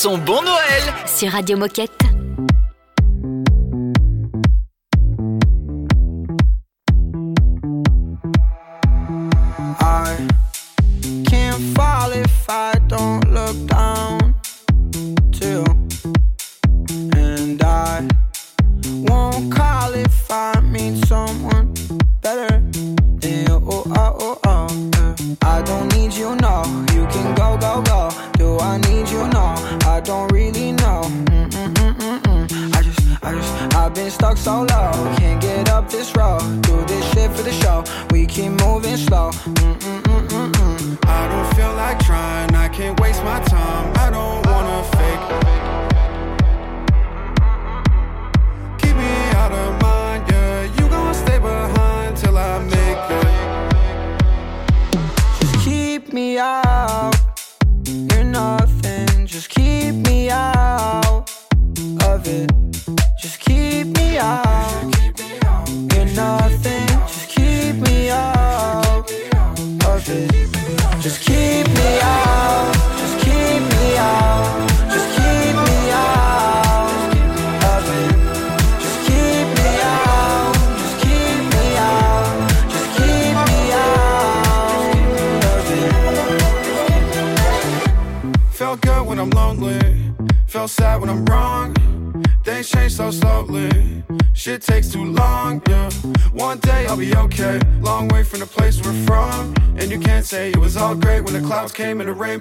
Sent 0.00 0.16
bon 0.24 0.40
Noël 0.40 0.94
Sur 1.04 1.30
Radio 1.32 1.58
Moquette. 1.58 1.99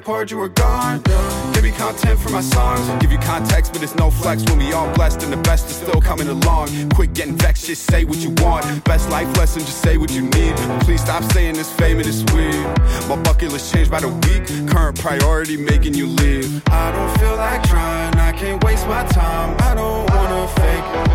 Poured, 0.09 0.31
you 0.31 0.39
were 0.39 0.49
gone. 0.49 1.03
Give 1.53 1.63
me 1.63 1.71
content 1.71 2.19
for 2.19 2.31
my 2.31 2.41
songs. 2.41 2.81
Give 2.99 3.11
you 3.11 3.19
context, 3.19 3.73
but 3.73 3.83
it's 3.83 3.95
no 3.95 4.09
flex 4.09 4.43
when 4.49 4.57
we 4.57 4.73
all 4.73 4.91
blessed 4.95 5.21
and 5.21 5.31
the 5.31 5.41
best 5.49 5.69
is 5.69 5.75
still 5.75 6.01
coming 6.01 6.27
along. 6.27 6.67
Quit 6.95 7.13
getting 7.13 7.37
vexed, 7.37 7.67
just 7.67 7.83
say 7.91 8.05
what 8.05 8.17
you 8.17 8.31
want. 8.43 8.63
Best 8.85 9.07
life 9.11 9.29
lesson, 9.37 9.61
just 9.61 9.81
say 9.83 9.97
what 9.97 10.11
you 10.11 10.23
need. 10.23 10.55
Please 10.85 11.01
stop 11.01 11.23
saying 11.31 11.53
this 11.53 11.71
fame 11.73 11.97
and 11.99 12.07
it's 12.07 12.23
weird. 12.33 12.65
My 13.07 13.17
bucket 13.21 13.51
list 13.51 13.71
changed 13.71 13.91
by 13.91 13.99
the 13.99 14.13
week. 14.25 14.43
Current 14.67 14.99
priority 14.99 15.57
making 15.57 15.93
you 15.93 16.07
leave. 16.07 16.47
I 16.69 16.91
don't 16.91 17.13
feel 17.19 17.35
like 17.35 17.61
trying, 17.69 18.15
I 18.15 18.31
can't 18.31 18.63
waste 18.63 18.87
my 18.87 19.03
time. 19.09 19.55
I 19.59 19.75
don't 19.75 20.09
wanna 20.09 20.47
fake. 20.59 21.08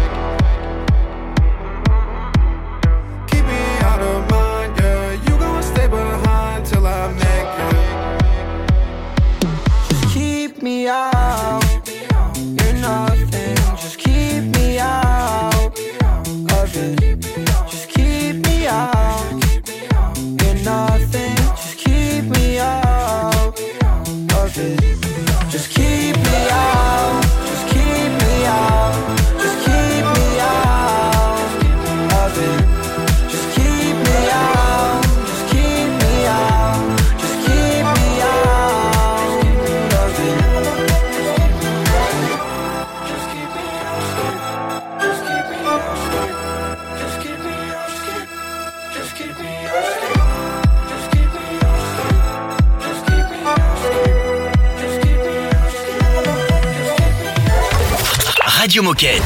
Moquette. 58.94 59.22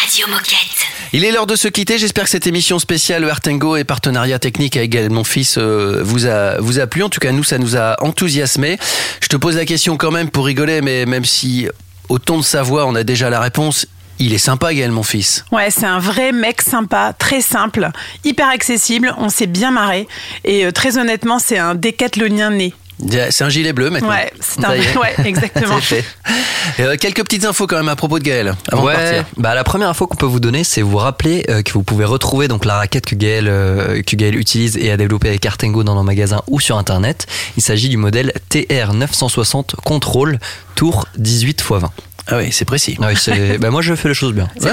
Radio 0.00 0.28
Moquette. 0.28 0.86
Il 1.12 1.24
est 1.24 1.32
l'heure 1.32 1.48
de 1.48 1.56
se 1.56 1.66
quitter. 1.66 1.98
J'espère 1.98 2.22
que 2.22 2.30
cette 2.30 2.46
émission 2.46 2.78
spéciale 2.78 3.28
Artengo 3.28 3.74
et 3.74 3.82
partenariat 3.82 4.38
technique 4.38 4.76
avec 4.76 4.90
Gaël 4.90 5.10
mon 5.10 5.24
fils 5.24 5.58
euh, 5.58 6.02
vous 6.04 6.26
a 6.26 6.60
vous 6.60 6.78
a 6.78 6.86
plu. 6.86 7.02
En 7.02 7.08
tout 7.08 7.18
cas, 7.18 7.32
nous 7.32 7.42
ça 7.42 7.58
nous 7.58 7.76
a 7.76 7.96
enthousiasmé. 8.00 8.78
Je 9.20 9.26
te 9.26 9.36
pose 9.36 9.56
la 9.56 9.64
question 9.64 9.96
quand 9.96 10.12
même 10.12 10.30
pour 10.30 10.46
rigoler, 10.46 10.82
mais 10.82 11.04
même 11.04 11.24
si 11.24 11.66
au 12.10 12.20
ton 12.20 12.38
de 12.38 12.44
sa 12.44 12.62
voix 12.62 12.86
on 12.86 12.94
a 12.94 13.02
déjà 13.02 13.28
la 13.28 13.40
réponse, 13.40 13.88
il 14.20 14.34
est 14.34 14.38
sympa 14.38 14.72
Gaël 14.72 14.92
mon 14.92 15.02
fils. 15.02 15.44
Ouais, 15.50 15.72
c'est 15.72 15.86
un 15.86 15.98
vrai 15.98 16.30
mec 16.30 16.62
sympa, 16.62 17.12
très 17.18 17.40
simple, 17.40 17.90
hyper 18.24 18.48
accessible, 18.48 19.12
on 19.18 19.30
s'est 19.30 19.48
bien 19.48 19.72
marré. 19.72 20.06
Et 20.44 20.64
euh, 20.64 20.70
très 20.70 20.96
honnêtement, 20.96 21.40
c'est 21.40 21.58
un 21.58 21.74
décathlonien 21.74 22.50
né. 22.50 22.72
C'est 23.30 23.44
un 23.44 23.48
gilet 23.48 23.72
bleu 23.72 23.90
maintenant. 23.90 24.08
Ouais, 24.10 24.32
c'est 24.40 24.64
un- 24.64 24.70
ouais, 25.00 25.14
exactement. 25.24 25.76
Fait. 25.80 26.04
Euh, 26.80 26.96
quelques 26.98 27.22
petites 27.22 27.44
infos 27.44 27.66
quand 27.66 27.76
même 27.76 27.88
à 27.88 27.96
propos 27.96 28.18
de 28.18 28.24
Gaël. 28.24 28.54
Avant 28.70 28.82
de 28.82 28.86
ouais, 28.86 28.94
partir. 28.94 29.24
bah 29.36 29.54
la 29.54 29.64
première 29.64 29.88
info 29.88 30.06
qu'on 30.06 30.16
peut 30.16 30.26
vous 30.26 30.40
donner, 30.40 30.62
c'est 30.64 30.82
vous 30.82 30.96
rappeler 30.98 31.44
euh, 31.48 31.62
que 31.62 31.72
vous 31.72 31.82
pouvez 31.82 32.04
retrouver 32.04 32.48
donc 32.48 32.64
la 32.64 32.76
raquette 32.76 33.06
que 33.06 33.14
Gaël, 33.14 33.46
euh, 33.48 34.02
que 34.02 34.16
Gaël 34.16 34.36
utilise 34.36 34.76
et 34.76 34.90
a 34.90 34.96
développée 34.96 35.28
avec 35.28 35.44
Artengo 35.44 35.82
dans 35.84 35.94
nos 35.94 36.02
magasins 36.04 36.42
ou 36.48 36.60
sur 36.60 36.78
internet. 36.78 37.26
Il 37.56 37.62
s'agit 37.62 37.88
du 37.88 37.96
modèle 37.96 38.32
TR 38.48 38.92
960 38.94 39.76
Control 39.84 40.38
Tour 40.74 41.06
18 41.18 41.60
x 41.60 41.70
20. 41.70 41.90
Ah 42.28 42.36
oui, 42.38 42.48
c'est 42.52 42.64
précis. 42.64 42.96
Ah 43.02 43.08
oui, 43.08 43.56
bah 43.60 43.70
moi 43.70 43.82
je 43.82 43.94
fais 43.94 44.08
les 44.08 44.14
choses 44.14 44.32
bien. 44.32 44.48
Ouais. 44.60 44.70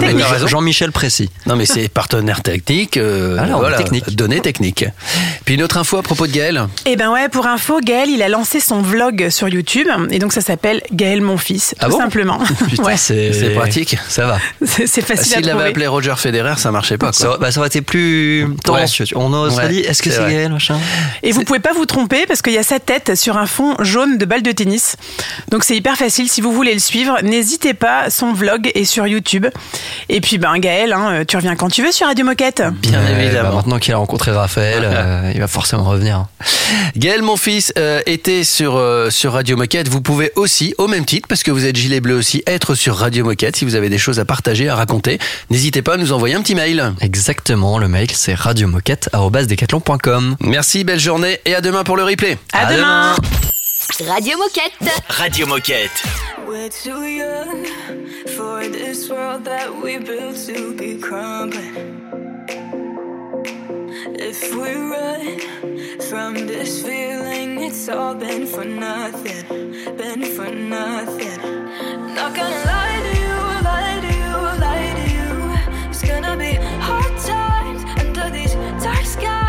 Jean-Michel 0.47 0.91
précis. 0.91 1.29
Non 1.47 1.55
mais 1.55 1.65
c'est 1.65 1.89
partenaire 1.89 2.41
technique, 2.43 2.97
euh, 2.97 3.37
Ah 3.39 3.45
voilà, 3.57 3.77
technique. 3.77 4.15
données 4.15 4.39
techniques. 4.41 4.85
Puis 5.45 5.55
une 5.55 5.63
autre 5.63 5.77
info 5.77 5.97
à 5.97 6.03
propos 6.03 6.27
de 6.27 6.31
Gaël. 6.31 6.67
Et 6.85 6.95
ben 6.95 7.11
ouais, 7.11 7.27
pour 7.29 7.47
info, 7.47 7.79
Gaël, 7.83 8.09
il 8.09 8.21
a 8.21 8.29
lancé 8.29 8.59
son 8.59 8.81
vlog 8.81 9.29
sur 9.29 9.49
YouTube. 9.49 9.87
Et 10.11 10.19
donc 10.19 10.31
ça 10.33 10.41
s'appelle 10.41 10.81
Gaël 10.91 11.21
mon 11.21 11.37
fils, 11.37 11.75
Ah 11.79 11.85
tout 11.85 11.91
bon? 11.93 11.97
simplement. 11.97 12.39
Putain, 12.69 12.83
Ouais. 12.83 12.97
c'est 12.97 13.53
pratique. 13.55 13.97
Ça 14.07 14.25
va. 14.27 14.37
C'est 14.65 15.01
facile 15.01 15.33
à 15.33 15.37
S'il 15.37 15.45
l'avait 15.45 15.49
trouver. 15.51 15.65
appelé 15.69 15.87
Roger 15.87 16.13
Federer, 16.17 16.53
ça 16.57 16.71
marchait 16.71 16.97
pas. 16.97 17.11
Ça, 17.13 17.37
bah, 17.39 17.51
ça 17.51 17.59
aurait 17.59 17.67
été 17.67 17.81
plus 17.81 18.47
tendancieux. 18.63 19.05
On 19.15 19.33
aurait 19.33 19.53
Ouais, 19.55 19.69
dit, 19.69 19.79
est-ce 19.79 20.03
que 20.03 20.11
c'est. 20.11 20.19
Gaël, 20.19 20.51
machin? 20.51 20.77
Et 21.23 21.31
vous 21.31 21.43
pouvez 21.43 21.59
pas 21.59 21.73
vous 21.73 21.85
tromper 21.85 22.25
parce 22.27 22.41
qu'il 22.41 22.53
y 22.53 22.57
a 22.57 22.63
sa 22.63 22.79
tête 22.79 23.15
sur 23.15 23.37
un 23.37 23.45
fond 23.47 23.75
jaune 23.81 24.17
de 24.17 24.25
balle 24.25 24.43
de 24.43 24.51
tennis. 24.51 24.95
Donc 25.49 25.63
c'est 25.63 25.75
hyper 25.75 25.95
facile. 25.97 26.29
Si 26.29 26.41
vous 26.41 26.51
voulez 26.53 26.73
le 26.73 26.79
suivre, 26.79 27.17
n'hésitez 27.23 27.38
pas. 27.73 28.09
Son 28.09 28.33
vlog 28.33 28.71
est 28.75 28.85
sur 28.85 29.07
YouTube. 29.07 29.47
Et 30.09 30.21
puis 30.21 30.37
ben 30.37 30.57
Gaël, 30.59 30.93
hein, 30.93 31.23
tu 31.27 31.35
reviens 31.37 31.55
quand 31.55 31.69
tu 31.69 31.83
veux 31.83 31.91
sur 31.91 32.07
Radio 32.07 32.25
Moquette. 32.25 32.63
Bien 32.81 32.99
Ouais, 32.99 33.25
évidemment. 33.25 33.49
bah, 33.49 33.55
maintenant 33.57 33.79
qu'il 33.79 33.93
a 33.93 33.97
rencontré 33.97 34.31
Raphaël, 34.31 34.81
euh, 34.91 35.31
il 35.33 35.39
va 35.39 35.47
forcément 35.47 35.83
revenir. 35.83 36.25
Gaël, 36.95 37.21
mon 37.21 37.37
fils, 37.37 37.73
euh, 37.77 38.01
était 38.05 38.43
sur, 38.43 38.75
euh, 38.77 39.09
sur 39.09 39.33
Radio 39.33 39.57
Moquette. 39.57 39.87
Vous 39.87 40.01
pouvez 40.01 40.31
aussi, 40.35 40.73
au 40.77 40.87
même 40.87 41.05
titre, 41.05 41.27
parce 41.27 41.43
que 41.43 41.51
vous 41.51 41.65
êtes 41.65 41.75
gilet 41.75 41.99
bleu 41.99 42.15
aussi, 42.15 42.43
être 42.47 42.75
sur 42.75 42.95
Radio 42.95 43.25
Moquette. 43.25 43.55
Si 43.55 43.65
vous 43.65 43.75
avez 43.75 43.89
des 43.89 43.97
choses 43.97 44.19
à 44.19 44.25
partager, 44.25 44.69
à 44.69 44.75
raconter, 44.75 45.19
n'hésitez 45.49 45.81
pas 45.81 45.95
à 45.95 45.97
nous 45.97 46.11
envoyer 46.13 46.35
un 46.35 46.41
petit 46.41 46.55
mail. 46.55 46.93
Exactement, 47.01 47.77
le 47.79 47.87
mail 47.87 48.07
c'est 48.13 48.35
radiomoquette.com. 48.35 50.35
Merci, 50.41 50.83
belle 50.83 50.99
journée 50.99 51.39
et 51.45 51.55
à 51.55 51.61
demain 51.61 51.83
pour 51.83 51.97
le 51.97 52.03
replay. 52.03 52.37
À, 52.53 52.71
demain. 52.73 53.15
Radio 53.97 54.37
Moquette. 54.37 54.73
Radio 55.19 55.45
Moquette. 55.45 55.89
We're 56.47 56.69
too 56.69 57.05
young 57.05 57.65
for 58.37 58.65
this 58.67 59.09
world 59.09 59.43
that 59.45 59.75
we 59.81 59.97
built 59.97 60.37
to 60.45 60.73
be 60.75 60.97
crumbling. 60.97 61.75
If 64.17 64.55
we 64.55 64.73
run 64.75 65.39
from 66.09 66.47
this 66.47 66.81
feeling, 66.81 67.63
it's 67.63 67.89
all 67.89 68.15
been 68.15 68.45
for 68.45 68.63
nothing, 68.63 69.43
been 69.97 70.23
for 70.23 70.49
nothing. 70.49 71.39
Not 72.13 72.35
gonna 72.35 72.65
lie 72.65 72.99
to 73.07 73.13
you, 73.19 73.37
lie 73.69 73.99
to 74.05 74.13
you, 74.23 74.35
lie 74.65 74.93
to 74.99 75.05
you. 75.17 75.89
It's 75.89 76.03
gonna 76.03 76.37
be 76.37 76.53
hard 76.79 77.17
times 77.19 77.83
under 77.99 78.29
these 78.29 78.53
dark 78.83 79.05
skies. 79.05 79.48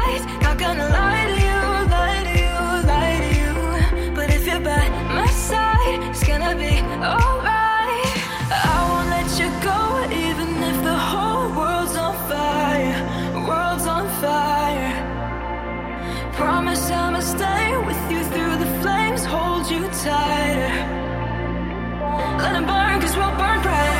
Promise 16.41 16.91
I'ma 16.91 17.21
stay 17.21 17.77
with 17.87 18.11
you 18.11 18.25
through 18.33 18.57
the 18.57 18.71
flames, 18.81 19.27
hold 19.27 19.71
you 19.71 19.83
tighter. 20.03 20.73
Let 22.43 22.55
'em 22.57 22.65
burn, 22.65 22.99
cause 23.03 23.15
we'll 23.15 23.37
burn 23.41 23.61
brighter. 23.61 24.00